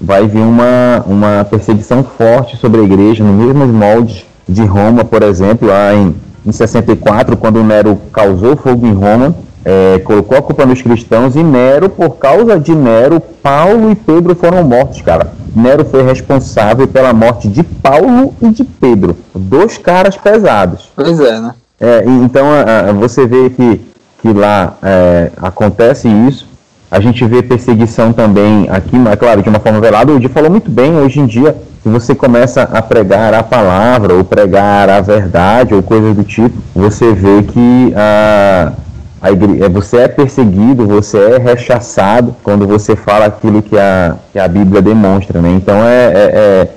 vai 0.01 0.27
vir 0.27 0.41
uma, 0.41 1.03
uma 1.05 1.45
perseguição 1.45 2.03
forte 2.03 2.57
sobre 2.57 2.81
a 2.81 2.83
igreja, 2.83 3.23
no 3.23 3.33
mesmo 3.33 3.67
molde 3.67 4.25
de 4.47 4.63
Roma, 4.65 5.05
por 5.05 5.21
exemplo, 5.21 5.67
lá 5.67 5.93
em, 5.93 6.15
em 6.45 6.51
64, 6.51 7.37
quando 7.37 7.63
Nero 7.63 7.99
causou 8.11 8.57
fogo 8.57 8.87
em 8.87 8.93
Roma, 8.93 9.35
é, 9.63 9.99
colocou 9.99 10.37
a 10.37 10.41
culpa 10.41 10.65
nos 10.65 10.81
cristãos 10.81 11.35
e 11.35 11.43
Nero, 11.43 11.87
por 11.89 12.17
causa 12.17 12.59
de 12.59 12.73
Nero, 12.73 13.19
Paulo 13.19 13.91
e 13.91 13.95
Pedro 13.95 14.35
foram 14.35 14.63
mortos, 14.63 15.01
cara. 15.01 15.31
Nero 15.55 15.85
foi 15.85 16.03
responsável 16.03 16.87
pela 16.87 17.13
morte 17.13 17.47
de 17.47 17.61
Paulo 17.61 18.33
e 18.41 18.49
de 18.49 18.63
Pedro, 18.63 19.15
dois 19.35 19.77
caras 19.77 20.17
pesados. 20.17 20.89
Pois 20.95 21.19
é, 21.19 21.39
né? 21.39 21.53
É, 21.79 22.03
então 22.05 22.45
a, 22.51 22.89
a, 22.89 22.93
você 22.93 23.25
vê 23.25 23.49
que, 23.49 23.81
que 24.21 24.33
lá 24.33 24.77
é, 24.81 25.31
acontece 25.37 26.07
isso. 26.07 26.47
A 26.91 26.99
gente 26.99 27.25
vê 27.25 27.41
perseguição 27.41 28.11
também 28.11 28.67
aqui, 28.69 28.97
mas 28.97 29.15
claro, 29.15 29.41
de 29.41 29.49
uma 29.49 29.59
forma 29.59 29.79
velada. 29.79 30.11
O 30.11 30.17
Edi 30.17 30.27
falou 30.27 30.51
muito 30.51 30.69
bem, 30.69 30.93
hoje 30.97 31.21
em 31.21 31.25
dia, 31.25 31.55
se 31.81 31.87
você 31.87 32.13
começa 32.13 32.63
a 32.63 32.81
pregar 32.81 33.33
a 33.33 33.41
palavra, 33.41 34.13
ou 34.13 34.23
pregar 34.25 34.89
a 34.89 34.99
verdade, 34.99 35.73
ou 35.73 35.81
coisa 35.81 36.13
do 36.13 36.23
tipo, 36.23 36.55
você 36.75 37.13
vê 37.13 37.43
que 37.43 37.93
a 37.95 38.73
a 39.21 39.29
é, 39.29 39.69
você 39.69 39.97
é 39.97 40.07
perseguido, 40.07 40.87
você 40.87 41.17
é 41.17 41.37
rechaçado 41.37 42.35
quando 42.43 42.65
você 42.65 42.95
fala 42.95 43.25
aquilo 43.25 43.61
que 43.61 43.77
a, 43.77 44.15
que 44.33 44.39
a 44.39 44.47
Bíblia 44.47 44.81
demonstra, 44.81 45.39
né? 45.39 45.51
Então 45.51 45.75
é, 45.85 46.05
é, 46.07 46.69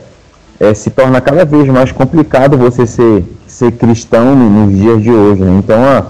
é, 0.61 0.69
é 0.69 0.75
se 0.75 0.91
torna 0.91 1.23
cada 1.23 1.47
vez 1.47 1.67
mais 1.69 1.91
complicado 1.91 2.59
você 2.59 2.87
ser, 2.87 3.25
ser 3.47 3.73
cristão 3.73 4.37
nos 4.37 4.77
dias 4.77 5.03
de 5.03 5.11
hoje, 5.11 5.43
né? 5.43 5.57
Então, 5.59 6.07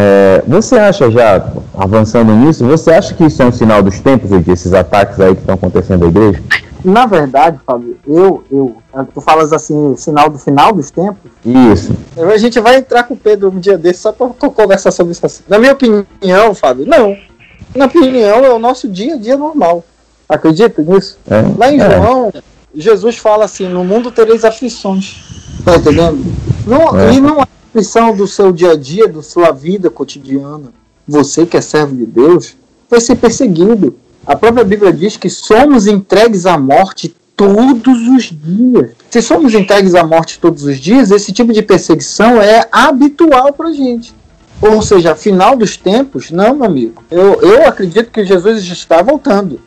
é, 0.00 0.44
você 0.46 0.76
acha 0.76 1.10
já, 1.10 1.44
avançando 1.76 2.32
nisso, 2.32 2.64
você 2.64 2.92
acha 2.92 3.12
que 3.14 3.24
isso 3.24 3.42
é 3.42 3.46
um 3.46 3.50
sinal 3.50 3.82
dos 3.82 3.98
tempos, 3.98 4.30
esses 4.46 4.72
ataques 4.72 5.18
aí 5.18 5.34
que 5.34 5.40
estão 5.40 5.56
acontecendo 5.56 6.02
na 6.02 6.06
igreja? 6.06 6.40
Na 6.84 7.04
verdade, 7.04 7.58
Fábio, 7.66 7.98
eu, 8.06 8.44
eu, 8.48 8.76
tu 9.12 9.20
falas 9.20 9.52
assim, 9.52 9.96
sinal 9.96 10.30
do 10.30 10.38
final 10.38 10.72
dos 10.72 10.92
tempos. 10.92 11.32
Isso. 11.44 11.92
A 12.16 12.36
gente 12.36 12.60
vai 12.60 12.76
entrar 12.76 13.02
com 13.02 13.14
o 13.14 13.16
Pedro 13.16 13.50
um 13.50 13.58
dia 13.58 13.76
desse 13.76 13.98
só 13.98 14.12
para 14.12 14.28
conversar 14.50 14.92
sobre 14.92 15.10
isso. 15.10 15.26
Assim. 15.26 15.42
Na 15.48 15.58
minha 15.58 15.72
opinião, 15.72 16.54
Fábio, 16.54 16.86
não. 16.86 17.16
Na 17.74 17.86
opinião, 17.86 18.44
é 18.44 18.50
o 18.50 18.60
nosso 18.60 18.86
dia 18.86 19.14
a 19.14 19.18
dia 19.18 19.36
normal. 19.36 19.84
Acredita 20.28 20.80
nisso? 20.80 21.18
É, 21.28 21.42
Lá 21.58 21.72
em 21.72 21.80
é. 21.80 21.90
João, 21.90 22.32
Jesus 22.72 23.18
fala 23.18 23.46
assim: 23.46 23.66
no 23.66 23.82
mundo 23.82 24.12
tereis 24.12 24.44
aflições. 24.44 25.24
Tá 25.64 25.74
entendendo? 25.74 26.24
Não, 26.64 26.96
é. 26.96 27.14
E 27.14 27.20
não 27.20 27.42
é 27.42 27.46
aflição 27.68 28.14
do 28.14 28.26
seu 28.26 28.52
dia 28.52 28.72
a 28.72 28.76
dia, 28.76 29.08
da 29.08 29.22
sua 29.22 29.52
vida 29.52 29.88
cotidiana. 29.88 30.72
Você 31.06 31.46
que 31.46 31.56
é 31.56 31.60
servo 31.60 31.96
de 31.96 32.06
Deus, 32.06 32.56
vai 32.90 33.00
ser 33.00 33.16
perseguido 33.16 33.94
a 34.28 34.36
própria 34.36 34.62
Bíblia 34.62 34.92
diz 34.92 35.16
que 35.16 35.30
somos 35.30 35.86
entregues 35.86 36.44
à 36.44 36.58
morte 36.58 37.16
todos 37.34 38.06
os 38.08 38.24
dias. 38.24 38.90
Se 39.08 39.22
somos 39.22 39.54
entregues 39.54 39.94
à 39.94 40.04
morte 40.04 40.38
todos 40.38 40.64
os 40.64 40.76
dias, 40.76 41.10
esse 41.10 41.32
tipo 41.32 41.50
de 41.50 41.62
perseguição 41.62 42.38
é 42.38 42.68
habitual 42.70 43.54
para 43.54 43.68
a 43.68 43.72
gente. 43.72 44.14
Ou 44.60 44.82
seja, 44.82 45.14
final 45.14 45.56
dos 45.56 45.78
tempos, 45.78 46.30
não, 46.30 46.56
meu 46.56 46.66
amigo. 46.66 47.02
Eu, 47.10 47.40
eu 47.40 47.66
acredito 47.66 48.10
que 48.10 48.22
Jesus 48.22 48.62
está 48.64 49.00
voltando. 49.00 49.58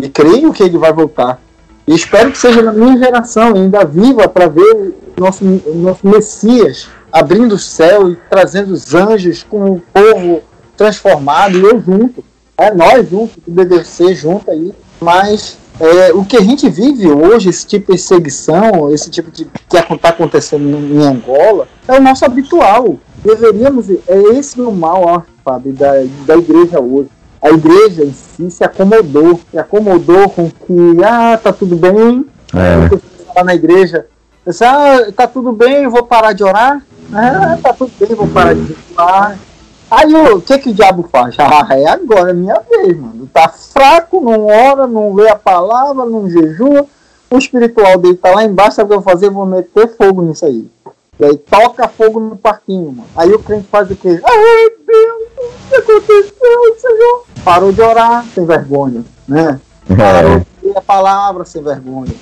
E 0.00 0.08
creio 0.08 0.52
que 0.52 0.62
ele 0.62 0.78
vai 0.78 0.92
voltar. 0.92 1.40
E 1.88 1.92
espero 1.92 2.30
que 2.30 2.38
seja 2.38 2.62
na 2.62 2.72
minha 2.72 2.96
geração, 2.96 3.56
ainda 3.56 3.84
viva, 3.84 4.28
para 4.28 4.46
ver 4.46 4.94
nosso, 5.18 5.44
nosso 5.74 6.06
Messias 6.06 6.86
abrindo 7.14 7.54
o 7.54 7.58
céu 7.58 8.10
e 8.10 8.16
trazendo 8.28 8.72
os 8.72 8.94
anjos 8.94 9.42
com 9.42 9.72
o 9.72 9.80
povo 9.80 10.42
transformado 10.76 11.56
e 11.56 11.62
eu 11.62 11.80
junto 11.80 12.24
é 12.56 12.72
nós 12.72 13.08
juntos, 13.08 13.36
o 13.46 13.50
BBC 13.50 14.14
junto 14.14 14.50
aí, 14.50 14.72
mas 15.00 15.58
é, 15.80 16.12
o 16.12 16.24
que 16.24 16.36
a 16.36 16.40
gente 16.40 16.68
vive 16.68 17.10
hoje, 17.10 17.48
esse 17.48 17.66
tipo 17.66 17.86
de 17.86 17.98
perseguição, 17.98 18.92
esse 18.92 19.10
tipo 19.10 19.30
de 19.30 19.44
que 19.44 19.76
está 19.76 20.08
acontecendo 20.10 20.64
em 20.64 21.02
Angola, 21.04 21.66
é 21.88 21.98
o 21.98 22.00
nosso 22.00 22.24
habitual. 22.24 22.96
Deveríamos, 23.24 23.90
é 23.90 24.18
esse 24.34 24.60
o 24.60 24.70
mal, 24.70 25.02
ó, 25.04 25.22
Fábio, 25.44 25.72
da, 25.72 25.92
da 26.26 26.36
igreja 26.36 26.80
hoje. 26.80 27.08
A 27.42 27.50
igreja 27.50 28.04
em 28.04 28.12
si 28.12 28.50
se 28.50 28.64
acomodou, 28.64 29.40
se 29.50 29.58
acomodou 29.58 30.28
com 30.30 30.48
que, 30.48 31.04
ah, 31.04 31.36
tá 31.36 31.52
tudo 31.52 31.74
bem, 31.76 32.24
é. 32.54 33.36
lá 33.36 33.44
na 33.44 33.54
igreja, 33.54 34.06
disse, 34.46 34.64
ah, 34.64 35.10
tá 35.14 35.26
tudo 35.26 35.52
bem, 35.52 35.88
vou 35.88 36.04
parar 36.04 36.32
de 36.32 36.44
orar, 36.44 36.80
ah, 37.14 37.58
tá 37.62 37.72
tudo 37.72 37.92
bem, 37.98 38.16
vou 38.16 38.26
parar 38.28 38.54
de 38.54 38.76
orar, 38.96 39.38
Aí 39.90 40.12
o 40.14 40.40
que 40.40 40.58
que 40.58 40.70
o 40.70 40.74
diabo 40.74 41.08
faz? 41.10 41.36
Ah, 41.38 41.66
é 41.70 41.86
agora, 41.86 42.30
é 42.30 42.34
minha 42.34 42.60
vez, 42.68 42.98
mano. 42.98 43.28
Tá 43.32 43.48
fraco, 43.48 44.20
não 44.20 44.46
ora, 44.46 44.86
não 44.86 45.14
lê 45.14 45.28
a 45.28 45.36
palavra, 45.36 46.04
não 46.04 46.28
jejua. 46.28 46.86
O 47.30 47.38
espiritual 47.38 47.98
dele 47.98 48.16
tá 48.16 48.30
lá 48.30 48.44
embaixo, 48.44 48.76
sabe 48.76 48.86
o 48.86 48.88
que 48.88 48.94
eu 48.94 49.00
vou 49.00 49.12
fazer? 49.12 49.30
Vou 49.30 49.46
meter 49.46 49.96
fogo 49.96 50.22
nisso 50.22 50.44
aí. 50.46 50.68
E 51.18 51.24
aí 51.24 51.36
toca 51.36 51.86
fogo 51.88 52.18
no 52.18 52.36
parquinho, 52.36 52.90
mano. 52.90 53.08
Aí 53.16 53.32
o 53.32 53.38
crente 53.38 53.68
faz 53.70 53.90
o 53.90 53.96
quê? 53.96 54.20
Ai, 54.24 54.70
Deus, 54.86 55.22
o 55.38 55.68
que 55.68 55.76
aconteceu, 55.76 56.76
Senhor? 56.78 57.24
Parou 57.44 57.72
de 57.72 57.80
orar, 57.80 58.24
sem 58.34 58.44
vergonha, 58.44 59.04
né? 59.28 59.60
É. 59.88 59.94
Parou 59.94 60.38
de 60.38 60.68
ler 60.68 60.76
a 60.76 60.80
palavra, 60.80 61.44
sem 61.44 61.62
vergonha. 61.62 62.12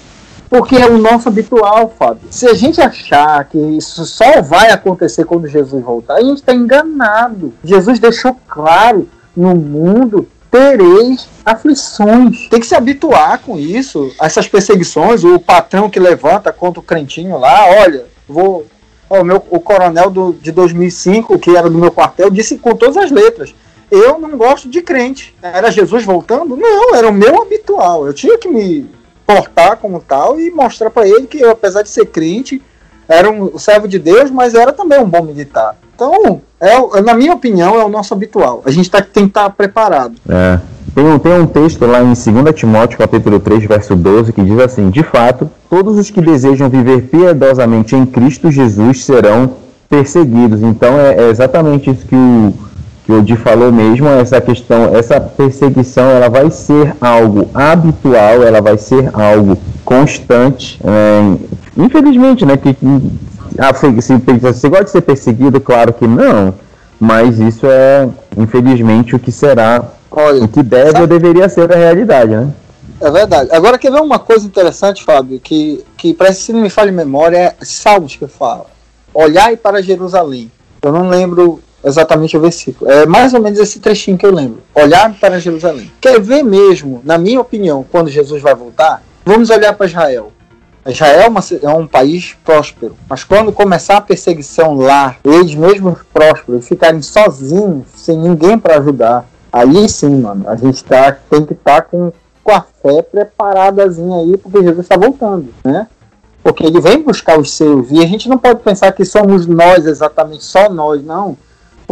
Porque 0.52 0.76
é 0.76 0.86
o 0.86 0.98
nosso 0.98 1.30
habitual, 1.30 1.94
Fábio. 1.98 2.28
Se 2.30 2.46
a 2.46 2.52
gente 2.52 2.78
achar 2.78 3.42
que 3.46 3.56
isso 3.56 4.04
só 4.04 4.42
vai 4.42 4.70
acontecer 4.70 5.24
quando 5.24 5.48
Jesus 5.48 5.82
voltar, 5.82 6.16
a 6.16 6.22
gente 6.22 6.36
está 6.36 6.52
enganado. 6.52 7.54
Jesus 7.64 7.98
deixou 7.98 8.36
claro: 8.46 9.08
no 9.34 9.54
mundo 9.54 10.28
tereis 10.50 11.26
aflições. 11.42 12.50
Tem 12.50 12.60
que 12.60 12.66
se 12.66 12.74
habituar 12.74 13.38
com 13.38 13.58
isso, 13.58 14.14
essas 14.20 14.46
perseguições. 14.46 15.24
O 15.24 15.40
patrão 15.40 15.88
que 15.88 15.98
levanta 15.98 16.52
contra 16.52 16.80
o 16.80 16.82
crentinho 16.82 17.38
lá, 17.38 17.70
olha, 17.70 18.04
vou. 18.28 18.66
o, 19.08 19.24
meu, 19.24 19.42
o 19.48 19.58
coronel 19.58 20.10
do, 20.10 20.34
de 20.34 20.52
2005, 20.52 21.38
que 21.38 21.56
era 21.56 21.70
do 21.70 21.78
meu 21.78 21.90
quartel, 21.90 22.28
disse 22.28 22.58
com 22.58 22.76
todas 22.76 22.98
as 22.98 23.10
letras: 23.10 23.54
Eu 23.90 24.18
não 24.18 24.36
gosto 24.36 24.68
de 24.68 24.82
crente. 24.82 25.34
Era 25.42 25.70
Jesus 25.70 26.04
voltando? 26.04 26.58
Não, 26.58 26.94
era 26.94 27.08
o 27.08 27.14
meu 27.14 27.40
habitual. 27.40 28.06
Eu 28.06 28.12
tinha 28.12 28.36
que 28.36 28.50
me 28.50 28.86
portar 29.34 29.76
como 29.76 30.00
tal 30.00 30.38
e 30.38 30.50
mostrar 30.50 30.90
para 30.90 31.08
ele 31.08 31.26
que 31.26 31.42
apesar 31.44 31.82
de 31.82 31.88
ser 31.88 32.06
crente, 32.06 32.60
era 33.08 33.30
um 33.30 33.58
servo 33.58 33.88
de 33.88 33.98
Deus, 33.98 34.30
mas 34.30 34.54
era 34.54 34.72
também 34.72 35.00
um 35.00 35.08
bom 35.08 35.22
militar. 35.22 35.76
Então, 35.94 36.40
é, 36.60 37.00
na 37.00 37.14
minha 37.14 37.34
opinião, 37.34 37.78
é 37.78 37.84
o 37.84 37.88
nosso 37.88 38.14
habitual. 38.14 38.62
A 38.64 38.70
gente 38.70 38.90
tá, 38.90 39.00
tem 39.00 39.24
que 39.24 39.30
estar 39.30 39.44
tá 39.44 39.50
preparado. 39.50 40.14
É. 40.28 40.58
Tem 40.94 41.04
um, 41.04 41.18
tem 41.18 41.32
um 41.32 41.46
texto 41.46 41.86
lá 41.86 42.02
em 42.02 42.12
2 42.12 42.54
Timóteo, 42.54 42.98
capítulo 42.98 43.40
3, 43.40 43.64
verso 43.64 43.96
12, 43.96 44.32
que 44.32 44.42
diz 44.42 44.58
assim: 44.58 44.90
De 44.90 45.02
fato, 45.02 45.50
todos 45.70 45.96
os 45.96 46.10
que 46.10 46.20
desejam 46.20 46.68
viver 46.68 47.02
piedosamente 47.02 47.96
em 47.96 48.04
Cristo 48.04 48.50
Jesus 48.50 49.04
serão 49.04 49.54
perseguidos. 49.88 50.62
Então, 50.62 50.98
é, 50.98 51.14
é 51.14 51.30
exatamente 51.30 51.90
isso 51.90 52.06
que 52.06 52.14
o 52.14 52.54
que 53.04 53.12
o 53.12 53.22
Di 53.22 53.36
falou 53.36 53.72
mesmo, 53.72 54.08
essa 54.08 54.40
questão, 54.40 54.94
essa 54.94 55.20
perseguição, 55.20 56.04
ela 56.04 56.28
vai 56.28 56.50
ser 56.50 56.94
algo 57.00 57.48
habitual, 57.52 58.42
ela 58.42 58.60
vai 58.60 58.78
ser 58.78 59.10
algo 59.12 59.58
constante. 59.84 60.80
É, 60.84 61.36
infelizmente, 61.76 62.46
né? 62.46 62.56
Que, 62.56 62.76
ah, 63.58 63.74
se, 63.74 64.02
se, 64.02 64.16
você 64.16 64.68
gosta 64.68 64.84
de 64.84 64.90
ser 64.90 65.00
perseguido, 65.02 65.60
claro 65.60 65.92
que 65.92 66.06
não, 66.06 66.54
mas 66.98 67.40
isso 67.40 67.66
é, 67.66 68.08
infelizmente, 68.36 69.16
o 69.16 69.18
que 69.18 69.32
será, 69.32 69.84
Olha, 70.10 70.44
o 70.44 70.48
que 70.48 70.62
deve 70.62 70.92
sabe, 70.92 71.00
ou 71.00 71.06
deveria 71.06 71.48
ser 71.48 71.72
a 71.72 71.76
realidade, 71.76 72.30
né? 72.30 72.52
É 73.00 73.10
verdade. 73.10 73.50
Agora, 73.52 73.78
quer 73.78 73.90
ver 73.90 74.00
uma 74.00 74.20
coisa 74.20 74.46
interessante, 74.46 75.02
Fábio, 75.02 75.40
que, 75.40 75.84
que 75.96 76.14
parece 76.14 76.46
que 76.46 76.52
não 76.52 76.60
me 76.60 76.70
falha 76.70 76.92
memória, 76.92 77.36
é 77.36 77.54
Salmos 77.64 78.14
que 78.14 78.28
fala. 78.28 78.66
Olhai 79.12 79.56
para 79.56 79.82
Jerusalém. 79.82 80.50
Eu 80.80 80.92
não 80.92 81.08
lembro 81.08 81.60
exatamente 81.84 82.36
o 82.36 82.40
versículo. 82.40 82.90
É 82.90 83.06
mais 83.06 83.34
ou 83.34 83.40
menos 83.40 83.58
esse 83.58 83.80
trechinho 83.80 84.18
que 84.18 84.26
eu 84.26 84.34
lembro. 84.34 84.62
Olhar 84.74 85.12
para 85.18 85.40
Jerusalém. 85.40 85.90
Quer 86.00 86.20
ver 86.20 86.42
mesmo, 86.42 87.00
na 87.04 87.18
minha 87.18 87.40
opinião, 87.40 87.84
quando 87.90 88.10
Jesus 88.10 88.42
vai 88.42 88.54
voltar? 88.54 89.02
Vamos 89.24 89.50
olhar 89.50 89.72
para 89.72 89.86
Israel. 89.86 90.32
Israel 90.86 91.32
é, 91.32 91.66
é 91.66 91.68
um 91.70 91.86
país 91.86 92.36
próspero, 92.44 92.96
mas 93.08 93.22
quando 93.22 93.52
começar 93.52 93.98
a 93.98 94.00
perseguição 94.00 94.74
lá, 94.74 95.16
eles 95.24 95.54
mesmos 95.54 96.00
prósperos, 96.12 96.66
ficarem 96.66 97.00
sozinhos, 97.00 97.86
sem 97.94 98.18
ninguém 98.18 98.58
para 98.58 98.78
ajudar, 98.78 99.24
aí 99.52 99.88
sim, 99.88 100.20
mano, 100.20 100.48
a 100.48 100.56
gente 100.56 100.82
tá, 100.82 101.16
tem 101.30 101.44
que 101.44 101.52
estar 101.52 101.82
tá 101.82 101.82
com, 101.82 102.12
com 102.42 102.52
a 102.52 102.62
fé 102.82 103.00
preparadazinha 103.00 104.18
aí, 104.18 104.36
porque 104.36 104.60
Jesus 104.60 104.80
está 104.80 104.96
voltando, 104.96 105.54
né? 105.62 105.86
Porque 106.42 106.66
ele 106.66 106.80
vem 106.80 107.00
buscar 107.00 107.38
os 107.38 107.52
seus, 107.56 107.88
e 107.92 108.02
a 108.02 108.06
gente 108.06 108.28
não 108.28 108.36
pode 108.36 108.58
pensar 108.60 108.90
que 108.90 109.04
somos 109.04 109.46
nós 109.46 109.86
exatamente, 109.86 110.42
só 110.42 110.68
nós, 110.68 111.00
não. 111.04 111.36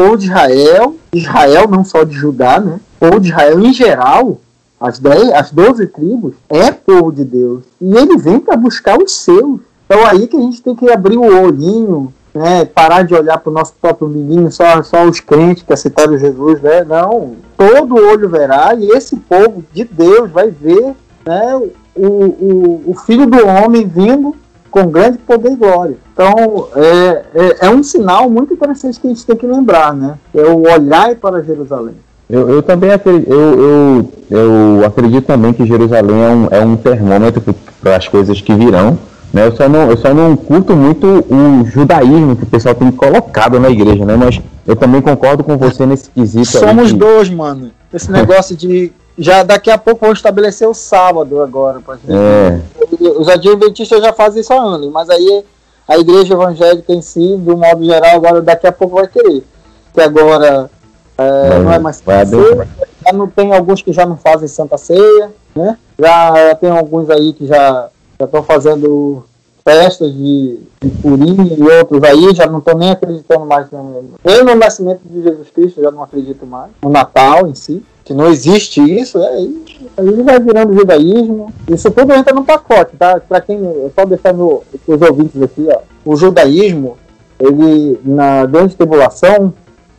Ou 0.00 0.16
de 0.16 0.26
Israel, 0.26 0.96
Israel 1.12 1.68
não 1.68 1.84
só 1.84 2.04
de 2.04 2.14
Judá, 2.14 2.58
né? 2.58 2.80
Ou 3.00 3.20
de 3.20 3.28
Israel 3.28 3.60
em 3.60 3.72
geral, 3.72 4.40
as, 4.80 4.98
dez, 4.98 5.30
as 5.32 5.50
12 5.50 5.86
tribos, 5.88 6.34
é 6.48 6.72
povo 6.72 7.12
de 7.12 7.24
Deus. 7.24 7.64
E 7.80 7.94
ele 7.94 8.16
vem 8.16 8.40
para 8.40 8.56
buscar 8.56 8.98
os 8.98 9.14
seus. 9.16 9.60
Então 9.84 10.06
aí 10.06 10.26
que 10.26 10.36
a 10.36 10.40
gente 10.40 10.62
tem 10.62 10.74
que 10.74 10.90
abrir 10.90 11.18
o 11.18 11.42
olhinho, 11.42 12.12
né, 12.32 12.64
parar 12.64 13.02
de 13.02 13.14
olhar 13.14 13.38
para 13.38 13.50
o 13.50 13.52
nosso 13.52 13.74
próprio 13.80 14.08
menino, 14.08 14.50
só, 14.50 14.82
só 14.82 15.04
os 15.04 15.20
crentes 15.20 15.64
que 15.64 15.72
aceitaram 15.72 16.16
Jesus, 16.16 16.60
né? 16.62 16.84
Não, 16.84 17.34
todo 17.56 17.96
olho 17.96 18.28
verá 18.28 18.74
e 18.74 18.88
esse 18.90 19.16
povo 19.16 19.64
de 19.72 19.84
Deus 19.84 20.30
vai 20.30 20.50
ver 20.50 20.94
né, 21.26 21.56
o, 21.94 22.06
o, 22.06 22.82
o 22.86 22.94
Filho 22.94 23.26
do 23.26 23.46
Homem 23.46 23.86
vindo 23.86 24.34
com 24.70 24.86
grande 24.86 25.18
poder 25.18 25.52
e 25.52 25.56
glória. 25.56 25.96
Então, 26.12 26.68
é, 26.76 27.22
é, 27.34 27.66
é, 27.66 27.70
um 27.70 27.82
sinal 27.82 28.30
muito 28.30 28.54
interessante 28.54 29.00
que 29.00 29.06
a 29.06 29.10
gente 29.10 29.26
tem 29.26 29.36
que 29.36 29.46
lembrar, 29.46 29.94
né? 29.94 30.16
É 30.34 30.42
o 30.42 30.62
olhar 30.62 31.14
para 31.16 31.42
Jerusalém. 31.42 31.94
Eu, 32.28 32.48
eu 32.48 32.62
também 32.62 32.92
acredito, 32.92 33.28
eu, 33.28 33.60
eu, 33.60 34.12
eu, 34.30 34.86
acredito 34.86 35.26
também 35.26 35.52
que 35.52 35.66
Jerusalém 35.66 36.22
é 36.22 36.28
um, 36.28 36.48
é 36.50 36.64
um 36.64 36.76
termômetro 36.76 37.42
para 37.82 37.96
as 37.96 38.06
coisas 38.06 38.40
que 38.40 38.54
virão. 38.54 38.96
Né? 39.32 39.46
Eu, 39.46 39.56
só 39.56 39.68
não, 39.68 39.90
eu 39.90 39.96
só 39.96 40.14
não 40.14 40.36
curto 40.36 40.76
muito 40.76 41.06
o 41.06 41.64
judaísmo 41.66 42.36
que 42.36 42.44
o 42.44 42.46
pessoal 42.46 42.74
tem 42.74 42.90
colocado 42.90 43.58
na 43.58 43.68
igreja, 43.68 44.04
né? 44.04 44.16
Mas 44.16 44.40
eu 44.66 44.76
também 44.76 45.00
concordo 45.00 45.42
com 45.42 45.56
você 45.56 45.84
nesse 45.86 46.10
quesito. 46.10 46.46
Somos 46.46 46.92
dois, 46.92 47.28
mano. 47.28 47.70
Esse 47.92 48.10
negócio 48.10 48.56
de. 48.56 48.92
Já 49.18 49.42
daqui 49.42 49.70
a 49.70 49.76
pouco 49.76 50.06
vou 50.06 50.14
estabelecer 50.14 50.66
o 50.66 50.74
sábado 50.74 51.42
agora 51.42 51.80
pra 51.80 51.96
gente. 51.96 52.12
É. 52.12 52.60
Os 53.00 53.28
adventistas 53.28 54.00
já 54.00 54.12
fazem 54.12 54.40
isso 54.40 54.52
há 54.52 54.60
anos, 54.60 54.90
mas 54.90 55.08
aí 55.08 55.44
a 55.88 55.98
igreja 55.98 56.34
evangélica 56.34 56.92
em 56.92 57.02
si, 57.02 57.36
de 57.36 57.50
um 57.50 57.56
modo 57.56 57.84
geral, 57.84 58.16
agora 58.16 58.40
daqui 58.40 58.66
a 58.66 58.72
pouco 58.72 58.96
vai 58.96 59.08
querer. 59.08 59.44
Que 59.92 60.00
agora 60.00 60.70
é, 61.18 61.58
não 61.58 61.72
é 61.72 61.78
mais 61.78 61.96
Santa 61.96 62.26
Ceia. 62.26 62.68
Já 63.04 63.12
não 63.12 63.26
tem 63.28 63.52
alguns 63.54 63.82
que 63.82 63.92
já 63.92 64.06
não 64.06 64.16
fazem 64.16 64.46
Santa 64.46 64.78
Ceia, 64.78 65.30
né? 65.54 65.76
Já, 65.98 66.48
já 66.48 66.54
tem 66.54 66.70
alguns 66.70 67.10
aí 67.10 67.32
que 67.32 67.46
já 67.46 67.88
estão 68.18 68.42
fazendo 68.42 69.24
festas 69.64 70.12
de, 70.12 70.58
de 70.80 70.90
Purim 71.02 71.56
e 71.58 71.62
outros 71.62 72.02
aí, 72.02 72.34
já 72.34 72.46
não 72.46 72.58
estou 72.58 72.76
nem 72.76 72.90
acreditando 72.90 73.44
mais 73.44 73.70
no, 73.70 74.04
nem 74.24 74.44
no 74.44 74.54
nascimento 74.54 75.00
de 75.04 75.22
Jesus 75.22 75.50
Cristo, 75.50 75.82
já 75.82 75.90
não 75.90 76.02
acredito 76.02 76.46
mais. 76.46 76.70
No 76.82 76.88
Natal 76.88 77.46
em 77.46 77.54
si, 77.54 77.82
que 78.04 78.14
não 78.14 78.26
existe 78.26 78.80
isso, 78.80 79.18
é, 79.18 79.28
aí, 79.28 79.64
aí 79.96 80.22
vai 80.22 80.40
virando 80.40 80.74
judaísmo. 80.74 81.52
Isso 81.68 81.90
tudo 81.90 82.12
entra 82.12 82.34
no 82.34 82.44
pacote, 82.44 82.96
tá? 82.96 83.20
Para 83.20 83.40
quem, 83.40 83.60
só 83.94 84.04
deixar 84.04 84.34
no, 84.34 84.62
os 84.86 85.02
ouvintes 85.02 85.42
aqui, 85.42 85.66
ó. 85.70 85.80
O 86.04 86.16
judaísmo, 86.16 86.96
ele, 87.38 87.98
na 88.04 88.46
grande 88.46 88.76
tribulação, 88.76 89.52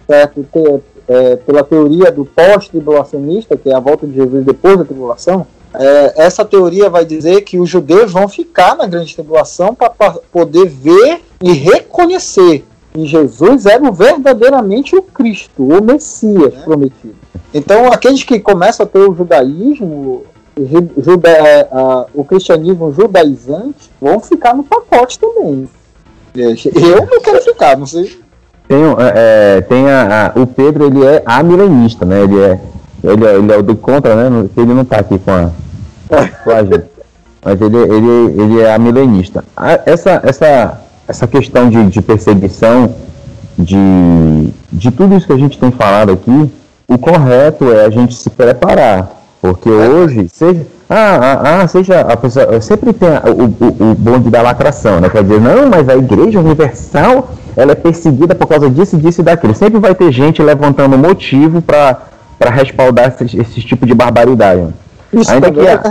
certo? 0.07 0.45
é, 1.07 1.35
pela 1.35 1.63
teoria 1.63 2.11
do 2.11 2.25
pós-tribulacionista, 2.25 3.57
que 3.57 3.69
é 3.69 3.75
a 3.75 3.79
volta 3.79 4.07
de 4.07 4.13
Jesus 4.13 4.45
depois 4.45 4.77
da 4.77 4.85
tribulação, 4.85 5.45
é, 5.73 6.13
essa 6.23 6.45
teoria 6.45 6.89
vai 6.89 7.05
dizer 7.05 7.41
que 7.41 7.59
os 7.59 7.69
judeus 7.69 8.11
vão 8.11 8.27
ficar 8.27 8.75
na 8.75 8.87
grande 8.87 9.13
tribulação 9.13 9.73
para 9.75 9.89
poder 10.31 10.67
ver 10.67 11.21
e 11.41 11.51
reconhecer 11.53 12.65
que 12.93 13.05
Jesus 13.05 13.65
era 13.65 13.89
verdadeiramente 13.91 14.95
o 14.95 15.01
Cristo, 15.01 15.63
o 15.63 15.83
Messias 15.83 16.53
é. 16.53 16.61
prometido. 16.63 17.15
Então, 17.53 17.91
aqueles 17.91 18.23
que 18.23 18.39
começam 18.39 18.85
a 18.85 18.89
ter 18.89 18.99
o 18.99 19.15
judaísmo, 19.15 20.23
juda, 20.97 21.29
é, 21.29 21.67
a, 21.71 22.05
o 22.13 22.23
cristianismo 22.23 22.93
judaizante, 22.93 23.89
vão 23.99 24.19
ficar 24.19 24.55
no 24.55 24.63
pacote 24.63 25.19
também. 25.19 25.69
Eu 26.35 27.05
não 27.05 27.19
quero 27.21 27.41
ficar, 27.41 27.77
não 27.77 27.85
sei 27.85 28.21
tem, 28.71 28.83
é, 28.83 29.57
é, 29.57 29.61
tem 29.61 29.89
a, 29.89 30.33
a, 30.33 30.39
o 30.39 30.47
Pedro, 30.47 30.85
ele 30.85 31.05
é 31.05 31.21
amilenista, 31.25 32.05
né? 32.05 32.21
Ele 32.21 32.39
é, 32.39 32.59
ele 33.03 33.25
é, 33.25 33.35
ele 33.35 33.51
é 33.51 33.57
o 33.57 33.61
do 33.61 33.75
contra, 33.75 34.15
né? 34.15 34.49
Ele 34.55 34.73
não 34.73 34.85
tá 34.85 34.99
aqui 34.99 35.19
com 35.19 35.31
a, 35.31 35.49
com 36.43 36.51
a 36.51 36.63
gente. 36.63 36.85
Mas 37.43 37.59
ele, 37.59 37.77
ele, 37.77 38.41
ele 38.41 38.61
é 38.61 38.73
amilenista. 38.73 39.43
Essa, 39.85 40.21
essa, 40.23 40.81
essa 41.05 41.27
questão 41.27 41.69
de, 41.69 41.89
de 41.89 42.01
perseguição, 42.01 42.95
de, 43.57 44.53
de 44.71 44.91
tudo 44.91 45.17
isso 45.17 45.27
que 45.27 45.33
a 45.33 45.37
gente 45.37 45.57
tem 45.57 45.71
falado 45.71 46.13
aqui, 46.13 46.51
o 46.87 46.97
correto 46.97 47.71
é 47.71 47.85
a 47.85 47.89
gente 47.89 48.13
se 48.15 48.29
preparar. 48.29 49.21
Porque 49.41 49.69
hoje, 49.69 50.27
seja, 50.31 50.65
ah, 50.87 51.19
ah, 51.21 51.61
ah, 51.61 51.67
seja 51.67 52.01
a 52.01 52.15
pessoa, 52.15 52.61
sempre 52.61 52.93
tem 52.93 53.09
o, 53.09 53.43
o, 53.43 53.91
o 53.91 53.95
bonde 53.95 54.29
da 54.29 54.41
lacração, 54.41 54.99
né? 54.99 55.09
Quer 55.09 55.23
dizer, 55.23 55.41
não, 55.41 55.67
mas 55.67 55.89
a 55.89 55.95
igreja 55.95 56.39
universal 56.39 57.29
ela 57.55 57.71
é 57.71 57.75
perseguida 57.75 58.35
por 58.35 58.47
causa 58.47 58.69
disso, 58.69 58.97
disso 58.97 59.21
e 59.21 59.23
daquilo. 59.23 59.55
Sempre 59.55 59.79
vai 59.79 59.95
ter 59.95 60.11
gente 60.11 60.41
levantando 60.41 60.97
motivo 60.97 61.61
para 61.61 61.97
respaldar 62.51 63.15
esse, 63.19 63.39
esse, 63.39 63.61
tipo 63.61 63.85
de 63.85 63.93
barbaridade. 63.93 64.67
Isso 65.11 65.31
ainda, 65.31 65.51
que 65.51 65.59
é 65.59 65.73
a, 65.73 65.81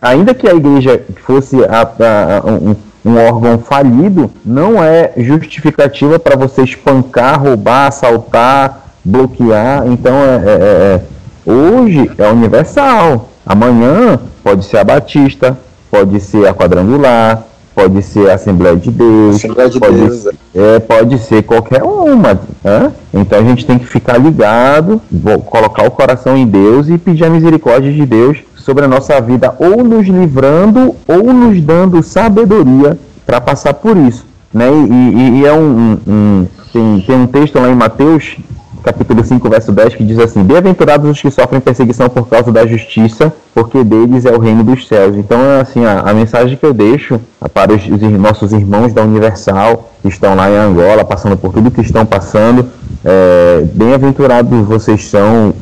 ainda 0.00 0.34
que 0.34 0.48
a 0.48 0.54
igreja 0.54 1.02
fosse 1.24 1.56
a, 1.64 1.82
a, 1.82 2.50
um, 2.50 2.76
um, 3.04 3.16
órgão 3.16 3.58
falido, 3.58 4.30
não 4.44 4.82
é 4.82 5.12
justificativa 5.16 6.18
para 6.18 6.36
você 6.36 6.62
espancar, 6.62 7.40
roubar, 7.40 7.88
assaltar, 7.88 8.83
bloquear. 9.04 9.86
Então, 9.86 10.14
é, 10.14 10.36
é, 10.36 10.50
é, 10.50 11.00
é, 11.46 11.52
hoje 11.52 12.10
é 12.16 12.28
universal. 12.28 13.30
Amanhã 13.44 14.18
pode 14.42 14.64
ser 14.64 14.78
a 14.78 14.84
Batista, 14.84 15.58
pode 15.90 16.18
ser 16.20 16.48
a 16.48 16.54
Quadrangular, 16.54 17.44
pode 17.74 18.02
ser 18.02 18.30
a 18.30 18.34
Assembleia 18.34 18.76
de 18.76 18.90
Deus, 18.90 19.36
Assembleia 19.36 19.68
de 19.68 19.78
pode, 19.78 19.96
Deus 19.96 20.22
ser, 20.22 20.34
é. 20.54 20.76
é, 20.76 20.78
pode 20.78 21.18
ser 21.18 21.42
qualquer 21.42 21.82
uma. 21.82 22.40
Né? 22.62 22.92
Então 23.12 23.38
a 23.38 23.42
gente 23.42 23.66
tem 23.66 23.78
que 23.78 23.86
ficar 23.86 24.16
ligado, 24.16 25.00
colocar 25.46 25.86
o 25.86 25.90
coração 25.90 26.36
em 26.36 26.46
Deus 26.46 26.88
e 26.88 26.96
pedir 26.96 27.24
a 27.24 27.30
misericórdia 27.30 27.92
de 27.92 28.06
Deus 28.06 28.38
sobre 28.56 28.86
a 28.86 28.88
nossa 28.88 29.20
vida, 29.20 29.54
ou 29.58 29.84
nos 29.84 30.06
livrando, 30.06 30.94
ou 31.06 31.34
nos 31.34 31.60
dando 31.60 32.02
sabedoria 32.02 32.98
para 33.26 33.38
passar 33.38 33.74
por 33.74 33.94
isso. 33.94 34.24
Né? 34.52 34.70
E, 34.70 35.16
e, 35.16 35.40
e 35.40 35.46
é 35.46 35.52
um, 35.52 35.58
um, 35.58 35.98
um, 36.06 36.46
tem, 36.72 37.00
tem 37.06 37.16
um 37.16 37.26
texto 37.26 37.58
lá 37.58 37.68
em 37.68 37.74
Mateus 37.74 38.36
capítulo 38.84 39.24
5, 39.24 39.48
verso 39.48 39.72
10, 39.72 39.94
que 39.94 40.04
diz 40.04 40.18
assim: 40.18 40.42
Bem-aventurados 40.42 41.10
os 41.10 41.20
que 41.20 41.30
sofrem 41.30 41.60
perseguição 41.60 42.08
por 42.08 42.28
causa 42.28 42.52
da 42.52 42.66
justiça, 42.66 43.32
porque 43.54 43.82
deles 43.82 44.26
é 44.26 44.32
o 44.32 44.38
reino 44.38 44.62
dos 44.62 44.86
céus. 44.86 45.16
Então, 45.16 45.38
assim, 45.60 45.84
a, 45.84 46.00
a 46.00 46.12
mensagem 46.12 46.56
que 46.56 46.64
eu 46.64 46.74
deixo 46.74 47.18
para 47.54 47.72
os, 47.72 47.82
os, 47.86 48.00
nossos 48.00 48.52
irmãos 48.52 48.92
da 48.92 49.02
Universal, 49.02 49.90
que 50.02 50.08
estão 50.08 50.34
lá 50.34 50.50
em 50.50 50.56
Angola, 50.56 51.04
passando 51.04 51.36
por 51.36 51.52
tudo 51.52 51.70
que 51.70 51.80
estão 51.80 52.04
passando, 52.04 52.68
é, 53.02 53.64
bem-aventurados 53.72 54.66
vocês 54.66 55.06
são, 55.06 55.54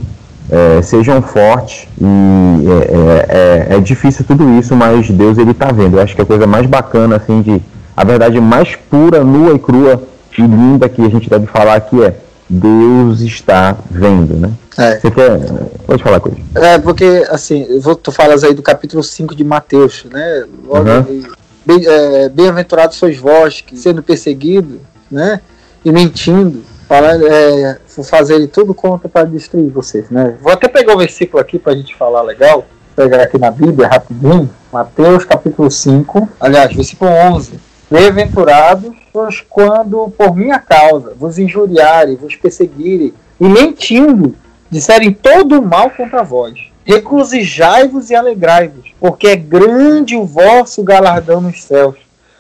é, 0.51 0.83
sejam 0.83 1.23
fortes, 1.23 1.87
e 2.01 2.67
é, 2.67 3.71
é, 3.71 3.75
é, 3.75 3.77
é 3.77 3.81
difícil 3.81 4.25
tudo 4.27 4.59
isso, 4.59 4.75
mas 4.75 5.09
Deus 5.09 5.39
ele 5.39 5.53
está 5.53 5.71
vendo. 5.71 5.97
Eu 5.97 6.03
acho 6.03 6.17
que 6.17 6.23
a 6.23 6.27
coisa 6.27 6.47
mais 6.47 6.67
bacana, 6.67 7.17
assim, 7.17 7.41
de 7.41 7.63
a 7.97 8.05
verdade 8.05 8.41
mais 8.41 8.75
pura, 8.75 9.23
nua 9.23 9.55
e 9.55 9.59
crua 9.59 10.03
e 10.37 10.43
linda 10.43 10.89
que 10.89 11.03
a 11.03 11.09
gente 11.11 11.29
deve 11.29 11.47
falar 11.47 11.75
aqui 11.75 12.03
é 12.03 12.15
Deus 12.53 13.23
está 13.23 13.75
vendo, 13.91 14.37
né? 14.37 14.53
É. 14.77 14.99
Você 14.99 15.11
quer. 15.11 15.39
Pode 15.87 16.03
falar 16.03 16.21
coisa. 16.21 16.37
É, 16.55 16.79
porque, 16.79 17.27
assim, 17.31 17.67
tu 18.03 18.13
falas 18.13 18.45
aí 18.45 18.53
do 18.53 18.63
capítulo 18.63 19.03
5 19.03 19.35
de 19.35 19.43
Mateus, 19.43 20.05
né? 20.13 20.45
Logo, 20.67 20.91
uhum. 20.91 21.25
bem, 21.65 21.87
é, 21.87 22.29
Bem-aventurados 22.29 22.99
sois 22.99 23.17
vós, 23.17 23.63
que 23.63 23.75
sendo 23.79 24.03
perseguido, 24.03 24.81
né? 25.11 25.41
E 25.83 25.91
mentindo, 25.91 26.63
para, 26.87 27.17
é, 27.17 27.79
fazerem 28.05 28.47
tudo 28.47 28.75
contra 28.75 29.09
para 29.09 29.25
destruir 29.25 29.71
vocês, 29.71 30.11
né? 30.11 30.37
Vou 30.43 30.53
até 30.53 30.69
pegar 30.69 30.95
o 30.95 30.99
versículo 30.99 31.41
aqui 31.41 31.59
para 31.59 31.73
a 31.73 31.77
gente 31.77 31.97
falar 31.97 32.21
legal. 32.21 32.67
Vou 32.95 33.09
pegar 33.09 33.23
aqui 33.23 33.39
na 33.39 33.51
Bíblia 33.51 33.89
rapidinho. 33.89 34.51
Mateus 34.71 35.25
capítulo 35.25 35.71
5, 35.71 36.29
aliás, 36.39 36.75
versículo 36.75 37.11
11. 37.11 37.59
Bem-aventurados 37.91 39.02
pois 39.13 39.41
quando 39.41 40.13
por 40.17 40.35
minha 40.35 40.59
causa 40.59 41.15
vos 41.15 41.39
injuriarem, 41.39 42.17
vos 42.17 42.35
perseguirem 42.35 43.13
e 43.41 43.49
mentindo 43.49 44.35
disserem 44.71 45.13
todo 45.13 45.61
o 45.61 45.63
mal 45.63 45.91
contra 45.91 46.23
vós. 46.23 46.59
Regozijai-vos 46.85 48.11
e 48.11 48.15
alegrai-vos, 48.15 48.93
porque 48.99 49.29
é 49.29 49.37
grande 49.37 50.17
o 50.17 50.25
vosso 50.25 50.83
galardão 50.83 51.41
nos 51.41 51.63
céus, 51.63 51.97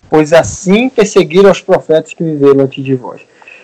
pois 0.08 0.32
assim 0.32 0.88
perseguiram 0.88 1.50
os 1.50 1.60
profetas 1.60 2.14
que 2.14 2.24
viveram 2.24 2.64
antes 2.64 2.82
de 2.82 2.94
vós. 2.94 3.20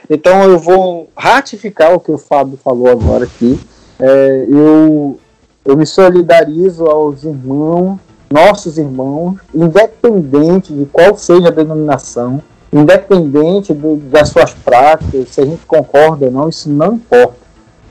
Então 0.09 0.45
eu 0.45 0.59
vou 0.59 1.11
ratificar 1.17 1.95
o 1.95 2.01
que 2.01 2.13
o 2.13 2.19
Fábio 2.19 2.59
falou 2.63 2.89
agora 2.89 3.25
aqui. 3.25 3.59
É, 3.99 4.47
eu, 4.49 5.19
eu 5.65 5.77
me 5.77 5.85
solidarizo 5.85 6.87
aos 6.87 7.25
irmãos, 7.25 7.99
nossos 8.31 8.79
irmãos, 8.79 9.39
independente 9.55 10.73
de 10.73 10.85
qual 10.87 11.17
seja 11.17 11.49
a 11.49 11.53
denominação, 11.53 12.43
independente 12.73 13.73
do, 13.73 13.97
das 13.97 14.29
suas 14.29 14.53
práticas, 14.53 15.29
se 15.31 15.41
a 15.41 15.45
gente 15.45 15.65
concorda 15.67 16.27
ou 16.27 16.33
não, 16.33 16.49
isso 16.49 16.71
não 16.71 16.95
importa. 16.95 17.37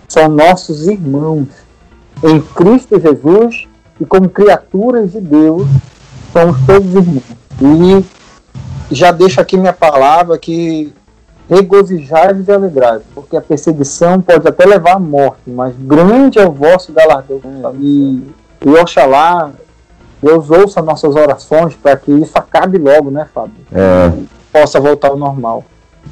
São 0.07 0.27
nossos 0.29 0.87
irmãos 0.87 1.47
em 2.23 2.39
Cristo 2.41 2.99
Jesus 2.99 3.67
e 3.99 4.05
como 4.05 4.29
criaturas 4.29 5.11
de 5.11 5.19
Deus, 5.19 5.67
somos 6.31 6.57
todos 6.65 6.93
irmãos. 6.93 7.23
E 7.61 8.05
já 8.95 9.11
deixo 9.11 9.41
aqui 9.41 9.57
minha 9.57 9.73
palavra 9.73 10.37
que 10.37 10.93
regozijai-vos 11.49 12.47
e 12.47 12.51
alegrai 12.51 12.99
porque 13.15 13.35
a 13.35 13.41
perseguição 13.41 14.21
pode 14.21 14.47
até 14.47 14.65
levar 14.65 14.95
à 14.95 14.99
morte, 14.99 15.41
mas 15.47 15.73
grande 15.77 16.39
é 16.39 16.45
o 16.45 16.51
vosso 16.51 16.93
galardão. 16.93 17.41
E, 17.79 18.21
e 18.65 18.69
oxalá 18.69 19.51
Deus 20.21 20.49
ouça 20.49 20.81
nossas 20.81 21.15
orações 21.15 21.75
para 21.75 21.95
que 21.95 22.11
isso 22.11 22.33
acabe 22.35 22.77
logo, 22.77 23.11
né, 23.11 23.27
Fábio? 23.33 23.53
É. 23.71 24.11
Possa 24.59 24.79
voltar 24.79 25.09
ao 25.09 25.17
normal. 25.17 25.63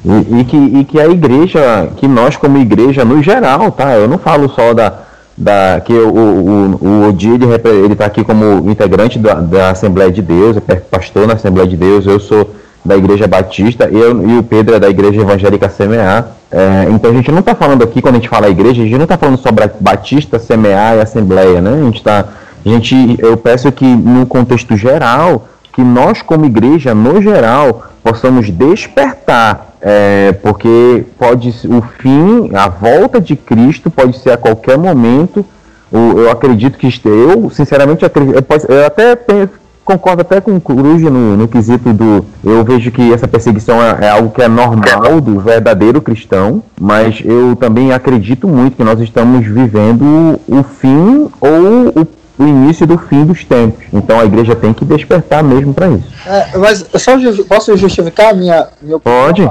E, 0.04 0.40
e, 0.40 0.44
que, 0.44 0.56
e 0.56 0.84
que 0.84 1.00
a 1.00 1.08
igreja, 1.08 1.88
que 1.96 2.06
nós 2.06 2.36
como 2.36 2.58
igreja 2.58 3.04
no 3.04 3.22
geral, 3.22 3.72
tá? 3.72 3.94
Eu 3.94 4.06
não 4.06 4.18
falo 4.18 4.48
só 4.48 4.72
da, 4.74 5.00
da 5.36 5.80
que 5.84 5.92
o, 5.92 6.14
o, 6.14 6.86
o 6.86 7.08
Odi, 7.08 7.30
ele, 7.30 7.46
ele 7.84 7.96
tá 7.96 8.06
aqui 8.06 8.22
como 8.22 8.70
integrante 8.70 9.18
da, 9.18 9.34
da 9.34 9.70
Assembleia 9.70 10.10
de 10.10 10.22
Deus, 10.22 10.56
é 10.68 10.74
pastor 10.76 11.26
na 11.26 11.34
Assembleia 11.34 11.68
de 11.68 11.76
Deus, 11.76 12.06
eu 12.06 12.20
sou 12.20 12.50
da 12.84 12.96
Igreja 12.96 13.26
Batista 13.26 13.88
eu, 13.90 14.26
e 14.28 14.38
o 14.38 14.42
Pedro 14.42 14.76
é 14.76 14.78
da 14.78 14.88
Igreja 14.88 15.20
Evangélica 15.20 15.68
CMA. 15.68 16.28
É, 16.50 16.86
então 16.90 17.10
a 17.10 17.14
gente 17.14 17.30
não 17.32 17.40
está 17.40 17.54
falando 17.54 17.82
aqui, 17.82 18.00
quando 18.00 18.14
a 18.14 18.18
gente 18.18 18.28
fala 18.28 18.48
igreja, 18.48 18.80
a 18.80 18.84
gente 18.84 18.96
não 18.96 19.02
está 19.02 19.18
falando 19.18 19.38
sobre 19.38 19.68
Batista, 19.80 20.38
CMA 20.38 20.96
e 20.96 21.00
Assembleia, 21.00 21.60
né? 21.60 21.72
A 21.72 21.84
gente 21.84 21.96
está. 21.96 22.24
A 22.64 22.68
gente, 22.68 23.16
eu 23.18 23.36
peço 23.36 23.70
que 23.72 23.84
no 23.84 24.26
contexto 24.26 24.76
geral, 24.76 25.46
que 25.76 25.84
nós 25.84 26.22
como 26.22 26.46
igreja, 26.46 26.94
no 26.94 27.20
geral, 27.20 27.82
possamos 28.02 28.48
despertar, 28.48 29.74
é, 29.78 30.32
porque 30.42 31.04
pode 31.18 31.50
o 31.68 31.82
fim, 31.98 32.50
a 32.54 32.66
volta 32.66 33.20
de 33.20 33.36
Cristo 33.36 33.90
pode 33.90 34.18
ser 34.18 34.30
a 34.30 34.38
qualquer 34.38 34.78
momento. 34.78 35.44
Eu 35.92 36.30
acredito 36.30 36.78
que 36.78 36.90
eu, 37.04 37.50
sinceramente, 37.50 38.06
acredito, 38.06 38.36
eu, 38.38 38.74
eu 38.74 38.86
até 38.86 39.14
penso, 39.14 39.50
concordo 39.84 40.22
até 40.22 40.40
com 40.40 40.56
o 40.56 40.60
Cruz 40.60 41.02
no, 41.02 41.36
no 41.36 41.46
quesito 41.46 41.92
do. 41.92 42.24
Eu 42.42 42.64
vejo 42.64 42.90
que 42.90 43.12
essa 43.12 43.28
perseguição 43.28 43.80
é, 43.82 44.06
é, 44.06 44.08
algo 44.08 44.30
que 44.30 44.40
é 44.40 44.48
normal 44.48 45.20
do 45.20 45.40
verdadeiro 45.40 46.00
cristão, 46.00 46.62
mas 46.80 47.20
eu 47.22 47.54
também 47.54 47.92
acredito 47.92 48.48
muito 48.48 48.76
que 48.76 48.84
nós 48.84 48.98
estamos 48.98 49.46
vivendo 49.46 50.40
o 50.48 50.62
fim 50.62 51.28
ou 51.38 52.00
o, 52.00 52.08
o 52.38 52.44
início 52.44 52.86
do 52.86 52.98
fim 52.98 53.24
dos 53.24 53.44
tempos. 53.44 53.84
Então 53.92 54.20
a 54.20 54.24
igreja 54.24 54.54
tem 54.54 54.72
que 54.72 54.84
despertar 54.84 55.42
mesmo 55.42 55.72
para 55.72 55.88
isso. 55.88 56.08
É, 56.26 56.56
mas 56.58 56.84
só 56.96 57.12
posso 57.48 57.76
justificar 57.76 58.30
a 58.30 58.34
minha. 58.34 58.68
Meu 58.82 59.00
pode. 59.00 59.48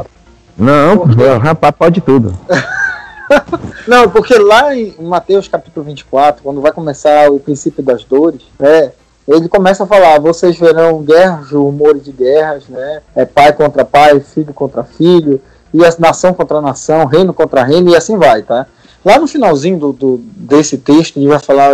Não, 0.58 0.98
porque... 0.98 1.24
rapaz, 1.42 1.76
pode 1.78 2.02
tudo. 2.02 2.38
Não, 3.88 4.10
porque 4.10 4.38
lá 4.38 4.76
em 4.76 4.94
Mateus 5.00 5.48
capítulo 5.48 5.86
24, 5.86 6.44
quando 6.44 6.62
vai 6.62 6.72
começar 6.72 7.32
o 7.32 7.40
princípio 7.40 7.84
das 7.84 8.04
dores, 8.04 8.42
né, 8.60 8.92
ele 9.28 9.50
começa 9.50 9.84
a 9.84 9.88
falar: 9.88 10.20
vocês 10.20 10.58
verão 10.58 11.02
guerras, 11.02 11.50
rumores 11.50 12.04
de 12.04 12.12
guerras, 12.12 12.68
né? 12.68 13.02
É 13.16 13.26
pai 13.26 13.52
contra 13.54 13.84
pai, 13.84 14.20
filho 14.20 14.54
contra 14.54 14.84
filho, 14.84 15.42
e 15.74 15.84
a 15.84 15.94
nação 15.98 16.34
contra 16.34 16.62
nação, 16.62 17.06
reino 17.06 17.34
contra 17.34 17.64
reino, 17.64 17.90
e 17.90 17.96
assim 17.96 18.18
vai, 18.18 18.44
tá? 18.44 18.68
Lá 19.04 19.20
no 19.20 19.28
finalzinho 19.28 19.78
do, 19.78 19.94
do 19.94 20.18
desse 20.36 20.78
texto, 20.78 21.18
ele 21.18 21.28
vai 21.28 21.40
falar: 21.40 21.72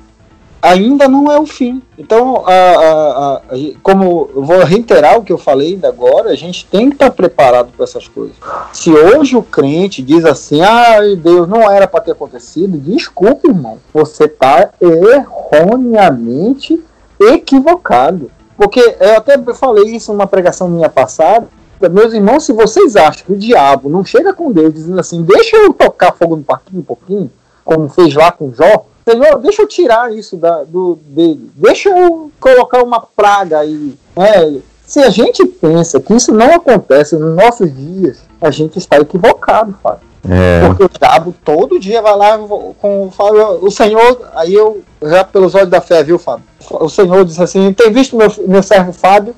Ainda 0.63 1.09
não 1.09 1.31
é 1.31 1.41
o 1.41 1.45
fim. 1.45 1.83
Então, 1.99 2.45
a, 2.47 2.53
a, 2.53 3.37
a, 3.37 3.41
como 3.83 4.31
eu 4.35 4.45
vou 4.45 4.65
reiterar 4.65 5.19
o 5.19 5.25
que 5.25 5.33
eu 5.33 5.39
falei 5.39 5.73
ainda 5.73 5.89
agora, 5.89 6.31
a 6.31 6.37
gente 6.37 6.65
tem 6.67 6.89
que 6.89 6.95
estar 6.95 7.11
preparado 7.11 7.73
para 7.77 7.85
essas 7.85 8.07
coisas. 8.07 8.37
Se 8.73 8.91
hoje 8.91 9.37
o 9.37 9.43
crente 9.43 10.01
diz 10.01 10.25
assim, 10.25 10.63
ah, 10.63 11.01
Deus, 11.19 11.49
não 11.49 11.69
era 11.69 11.89
para 11.89 12.01
ter 12.01 12.13
acontecido, 12.13 12.79
desculpe, 12.79 13.49
irmão, 13.49 13.79
você 13.93 14.25
está 14.25 14.71
erroneamente 14.81 16.81
equivocado. 17.21 18.31
Porque 18.57 18.97
eu 19.01 19.17
até 19.17 19.37
falei 19.55 19.97
isso 19.97 20.13
numa 20.13 20.27
pregação 20.27 20.69
minha 20.69 20.89
passada. 20.89 21.49
Meus 21.91 22.13
irmãos, 22.13 22.45
se 22.45 22.53
vocês 22.53 22.95
acham 22.95 23.27
que 23.27 23.33
o 23.33 23.37
diabo 23.37 23.89
não 23.89 24.05
chega 24.05 24.33
com 24.33 24.53
Deus 24.53 24.73
dizendo 24.73 25.01
assim, 25.01 25.23
deixa 25.23 25.57
eu 25.57 25.73
tocar 25.73 26.13
fogo 26.13 26.37
no 26.37 26.45
parquinho 26.45 26.81
um 26.81 26.85
pouquinho, 26.85 27.31
como 27.65 27.89
fez 27.89 28.15
lá 28.15 28.31
com 28.31 28.53
Jó, 28.55 28.85
Senhor, 29.09 29.39
deixa 29.41 29.63
eu 29.63 29.67
tirar 29.67 30.13
isso 30.13 30.37
da, 30.37 30.63
do, 30.63 30.99
dele, 31.07 31.51
deixa 31.57 31.89
eu 31.89 32.31
colocar 32.39 32.83
uma 32.83 33.01
praga 33.01 33.59
aí. 33.59 33.95
Né? 34.17 34.61
Se 34.87 35.01
a 35.01 35.11
gente 35.11 35.45
pensa 35.45 36.01
que 36.01 36.15
isso 36.15 36.33
não 36.33 36.55
acontece 36.55 37.17
nos 37.17 37.35
nossos 37.35 37.75
dias, 37.75 38.21
a 38.41 38.51
gente 38.51 38.79
está 38.79 38.99
equivocado, 38.99 39.77
Fábio. 39.83 40.13
É. 40.29 40.69
Porque 40.69 40.85
o 40.85 40.89
diabo 40.89 41.35
todo 41.45 41.81
dia 41.81 42.01
vai 42.01 42.17
lá 42.17 42.39
com 42.81 43.07
o 43.07 43.11
Fábio, 43.11 43.59
o 43.61 43.71
Senhor, 43.71 44.31
aí 44.35 44.55
eu, 44.55 44.83
já 45.03 45.25
pelos 45.25 45.55
olhos 45.55 45.69
da 45.69 45.81
fé, 45.81 46.05
viu, 46.05 46.19
Fábio? 46.19 46.45
O 46.71 46.89
Senhor 46.89 47.25
disse 47.25 47.43
assim: 47.43 47.73
tem 47.73 47.91
visto 47.91 48.17
meu, 48.17 48.33
meu 48.47 48.63
servo 48.63 48.93
Fábio, 48.93 49.35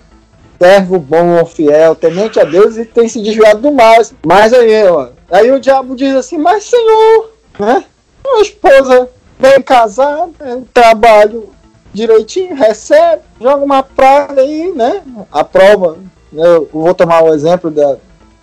servo 0.61 0.99
bom, 0.99 1.45
fiel, 1.47 1.95
temente 1.95 2.39
a 2.39 2.45
Deus 2.45 2.77
e 2.77 2.85
tem 2.85 3.09
se 3.09 3.23
desviado 3.23 3.63
do 3.63 3.73
mal. 3.73 3.97
Mas 4.27 4.53
aí, 4.53 4.87
ó, 4.87 5.09
aí 5.31 5.51
o 5.51 5.61
diabo 5.61 5.97
diz 5.97 6.15
assim: 6.15 6.37
mas 6.37 6.65
Senhor, 6.65 7.31
né? 7.59 7.85
Minha 8.23 8.43
esposa 8.43 9.09
bem 9.45 9.61
casado, 9.61 10.33
né, 10.41 10.63
trabalho 10.73 11.51
direitinho, 11.93 12.57
recebe, 12.57 13.23
joga 13.39 13.63
uma 13.63 13.83
praga 13.83 14.41
aí, 14.41 14.73
né? 14.75 15.03
A 15.31 15.45
prova, 15.45 15.99
né, 16.33 16.47
eu 16.47 16.69
vou 16.73 16.95
tomar 16.95 17.23
o 17.23 17.35
exemplo 17.35 17.71
da. 17.71 17.97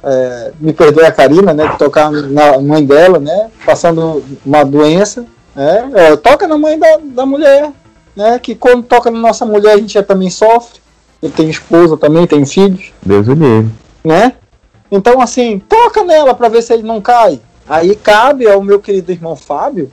É, 0.04 0.52
me 0.60 0.74
perdoe 0.74 1.06
a 1.06 1.12
Karina, 1.12 1.54
né? 1.54 1.76
Tocar 1.78 2.12
na 2.12 2.60
mãe 2.60 2.84
dela, 2.86 3.20
né? 3.20 3.52
Passando 3.66 4.24
uma 4.46 4.64
doença. 4.64 5.26
Né, 5.56 5.92
é, 5.96 6.16
toca 6.16 6.48
na 6.48 6.58
mãe 6.58 6.78
da, 6.80 6.98
da 7.04 7.26
mulher, 7.26 7.72
né? 8.16 8.40
Que 8.40 8.56
quando 8.56 8.84
toca 8.84 9.12
na 9.12 9.20
nossa 9.20 9.46
mulher 9.46 9.74
a 9.74 9.78
gente 9.78 9.94
já 9.94 10.04
também 10.04 10.30
sofre. 10.30 10.80
Eu 11.22 11.30
tenho 11.30 11.50
esposa 11.50 11.98
também, 11.98 12.26
tenho 12.26 12.46
filhos. 12.46 12.92
Deus 13.04 13.28
o 13.28 13.34
livre. 13.34 13.72
Né? 14.04 14.34
Então, 14.92 15.22
assim, 15.22 15.60
toca 15.60 16.04
nela 16.04 16.34
para 16.34 16.50
ver 16.50 16.64
se 16.64 16.74
ele 16.74 16.82
não 16.82 17.00
cai. 17.00 17.40
Aí 17.70 17.96
cabe 17.96 18.50
ao 18.50 18.64
meu 18.64 18.80
querido 18.80 19.12
irmão 19.12 19.36
Fábio 19.36 19.92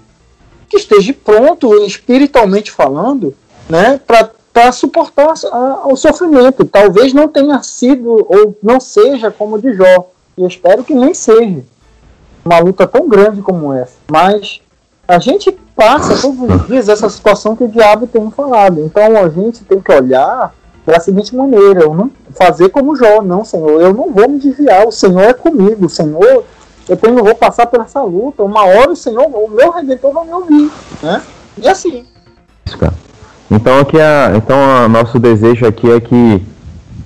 que 0.69 0.77
esteja 0.77 1.15
pronto, 1.25 1.75
espiritualmente 1.85 2.71
falando, 2.71 3.35
né, 3.69 4.01
para 4.07 4.73
suportar 4.73 5.35
a, 5.51 5.89
o 5.89 5.97
sofrimento. 5.97 6.65
Talvez 6.65 7.13
não 7.13 7.29
tenha 7.29 7.63
sido 7.63 8.27
ou 8.29 8.57
não 8.63 8.81
seja 8.81 9.31
como 9.31 9.57
o 9.57 9.61
de 9.61 9.75
Jó. 9.75 10.11
E 10.37 10.47
espero 10.47 10.85
que 10.85 10.95
nem 10.95 11.15
seja 11.15 11.63
uma 12.45 12.59
luta 12.59 12.87
tão 12.87 13.09
grande 13.09 13.43
como 13.43 13.73
essa. 13.73 13.95
Mas 14.11 14.61
a 15.07 15.19
gente 15.19 15.51
passa 15.75 16.21
todos 16.21 16.41
os 16.41 16.67
dias 16.67 16.89
essa 16.89 17.09
situação 17.09 17.57
que 17.57 17.65
o 17.65 17.69
diabo 17.69 18.07
tem 18.07 18.31
falado. 18.31 18.81
Então 18.81 19.17
a 19.17 19.29
gente 19.29 19.65
tem 19.65 19.81
que 19.81 19.93
olhar 19.93 20.55
da 20.85 21.01
seguinte 21.01 21.35
maneira: 21.35 21.83
eu 21.83 21.95
não 21.95 22.11
fazer 22.31 22.69
como 22.71 22.97
Jó, 22.97 23.23
não, 23.23 23.45
Senhor, 23.45 23.81
eu 23.81 23.93
não 23.93 24.13
vou 24.13 24.29
me 24.29 24.39
desviar. 24.39 24.87
O 24.87 24.93
Senhor 24.93 25.23
é 25.23 25.33
comigo. 25.33 25.87
O 25.87 25.91
Senhor 25.91 26.45
eu 26.89 26.97
tenho, 26.97 27.23
vou 27.23 27.35
passar 27.35 27.67
por 27.67 27.81
essa 27.81 28.03
luta, 28.03 28.43
uma 28.43 28.65
hora 28.65 28.91
o 28.91 28.97
Senhor, 28.97 29.27
o 29.27 29.51
meu 29.51 29.71
Redentor 29.71 30.13
vai 30.13 30.25
me 30.25 30.33
ouvir, 30.33 30.71
né? 31.03 31.23
E 31.57 31.69
assim. 31.69 32.05
Então 33.51 33.81
aqui 33.81 34.01
a, 34.01 34.33
então 34.37 34.57
o 34.85 34.89
nosso 34.89 35.19
desejo 35.19 35.67
aqui 35.67 35.91
é 35.91 36.01
que 36.01 36.43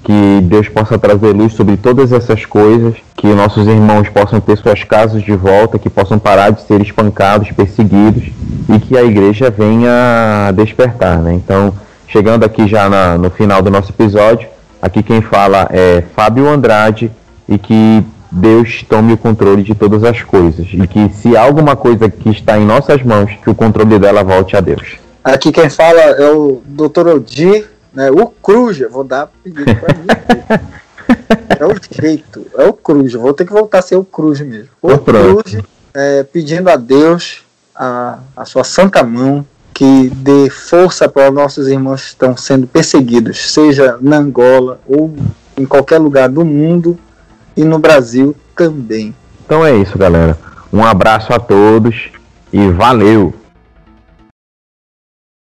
que 0.02 0.40
Deus 0.42 0.68
possa 0.68 0.98
trazer 0.98 1.32
luz 1.32 1.52
sobre 1.54 1.76
todas 1.76 2.12
essas 2.12 2.44
coisas, 2.44 2.96
que 3.16 3.28
nossos 3.28 3.66
irmãos 3.68 4.08
possam 4.08 4.40
ter 4.40 4.56
suas 4.58 4.82
casas 4.82 5.22
de 5.22 5.34
volta, 5.34 5.78
que 5.78 5.88
possam 5.88 6.18
parar 6.18 6.50
de 6.50 6.62
ser 6.62 6.80
espancados, 6.80 7.52
perseguidos 7.52 8.24
e 8.68 8.80
que 8.80 8.98
a 8.98 9.04
igreja 9.04 9.48
venha 9.48 10.50
despertar, 10.56 11.18
né? 11.18 11.32
Então, 11.34 11.72
chegando 12.08 12.44
aqui 12.44 12.66
já 12.66 12.88
na, 12.88 13.16
no 13.16 13.30
final 13.30 13.62
do 13.62 13.70
nosso 13.70 13.92
episódio, 13.92 14.48
aqui 14.80 15.02
quem 15.02 15.22
fala 15.22 15.68
é 15.70 16.02
Fábio 16.16 16.48
Andrade 16.48 17.10
e 17.48 17.56
que 17.56 18.04
Deus 18.34 18.82
tome 18.88 19.12
o 19.12 19.18
controle 19.18 19.62
de 19.62 19.74
todas 19.74 20.02
as 20.02 20.22
coisas 20.22 20.66
e 20.72 20.86
que 20.86 21.10
se 21.10 21.36
há 21.36 21.42
alguma 21.42 21.76
coisa 21.76 22.08
que 22.08 22.30
está 22.30 22.58
em 22.58 22.64
nossas 22.64 23.02
mãos, 23.02 23.30
que 23.42 23.50
o 23.50 23.54
controle 23.54 23.98
dela 23.98 24.24
volte 24.24 24.56
a 24.56 24.60
Deus. 24.60 24.96
Aqui 25.22 25.52
quem 25.52 25.68
fala 25.68 26.00
é 26.00 26.30
o 26.30 26.62
Dr. 26.64 27.08
Odir, 27.08 27.68
né? 27.92 28.10
O 28.10 28.26
Cruz, 28.28 28.78
vou 28.90 29.04
dar 29.04 29.30
pedido 29.44 29.76
para 29.76 29.94
mim. 29.94 30.06
é 31.60 31.66
o 31.66 31.76
jeito, 32.00 32.46
é 32.56 32.64
o 32.64 32.72
Cruz, 32.72 33.12
vou 33.12 33.34
ter 33.34 33.44
que 33.44 33.52
voltar 33.52 33.80
a 33.80 33.82
ser 33.82 33.96
o 33.96 34.04
Cruz 34.04 34.40
mesmo. 34.40 34.70
O 34.80 34.96
Cruz, 34.98 35.58
é, 35.92 36.22
pedindo 36.22 36.70
a 36.70 36.76
Deus 36.76 37.42
a, 37.76 38.18
a 38.34 38.46
sua 38.46 38.64
santa 38.64 39.02
mão 39.02 39.44
que 39.74 40.08
dê 40.08 40.48
força 40.48 41.06
para 41.06 41.28
os 41.28 41.34
nossos 41.34 41.68
irmãos 41.68 42.00
que 42.00 42.08
estão 42.08 42.34
sendo 42.34 42.66
perseguidos, 42.66 43.52
seja 43.52 43.98
na 44.00 44.16
Angola 44.16 44.80
ou 44.88 45.14
em 45.54 45.66
qualquer 45.66 45.98
lugar 45.98 46.30
do 46.30 46.46
mundo 46.46 46.98
e 47.56 47.64
no 47.64 47.78
Brasil 47.78 48.34
também. 48.56 49.14
Então 49.44 49.64
é 49.64 49.76
isso, 49.76 49.98
galera. 49.98 50.38
Um 50.72 50.84
abraço 50.84 51.32
a 51.32 51.38
todos 51.38 52.10
e 52.52 52.68
valeu! 52.70 53.34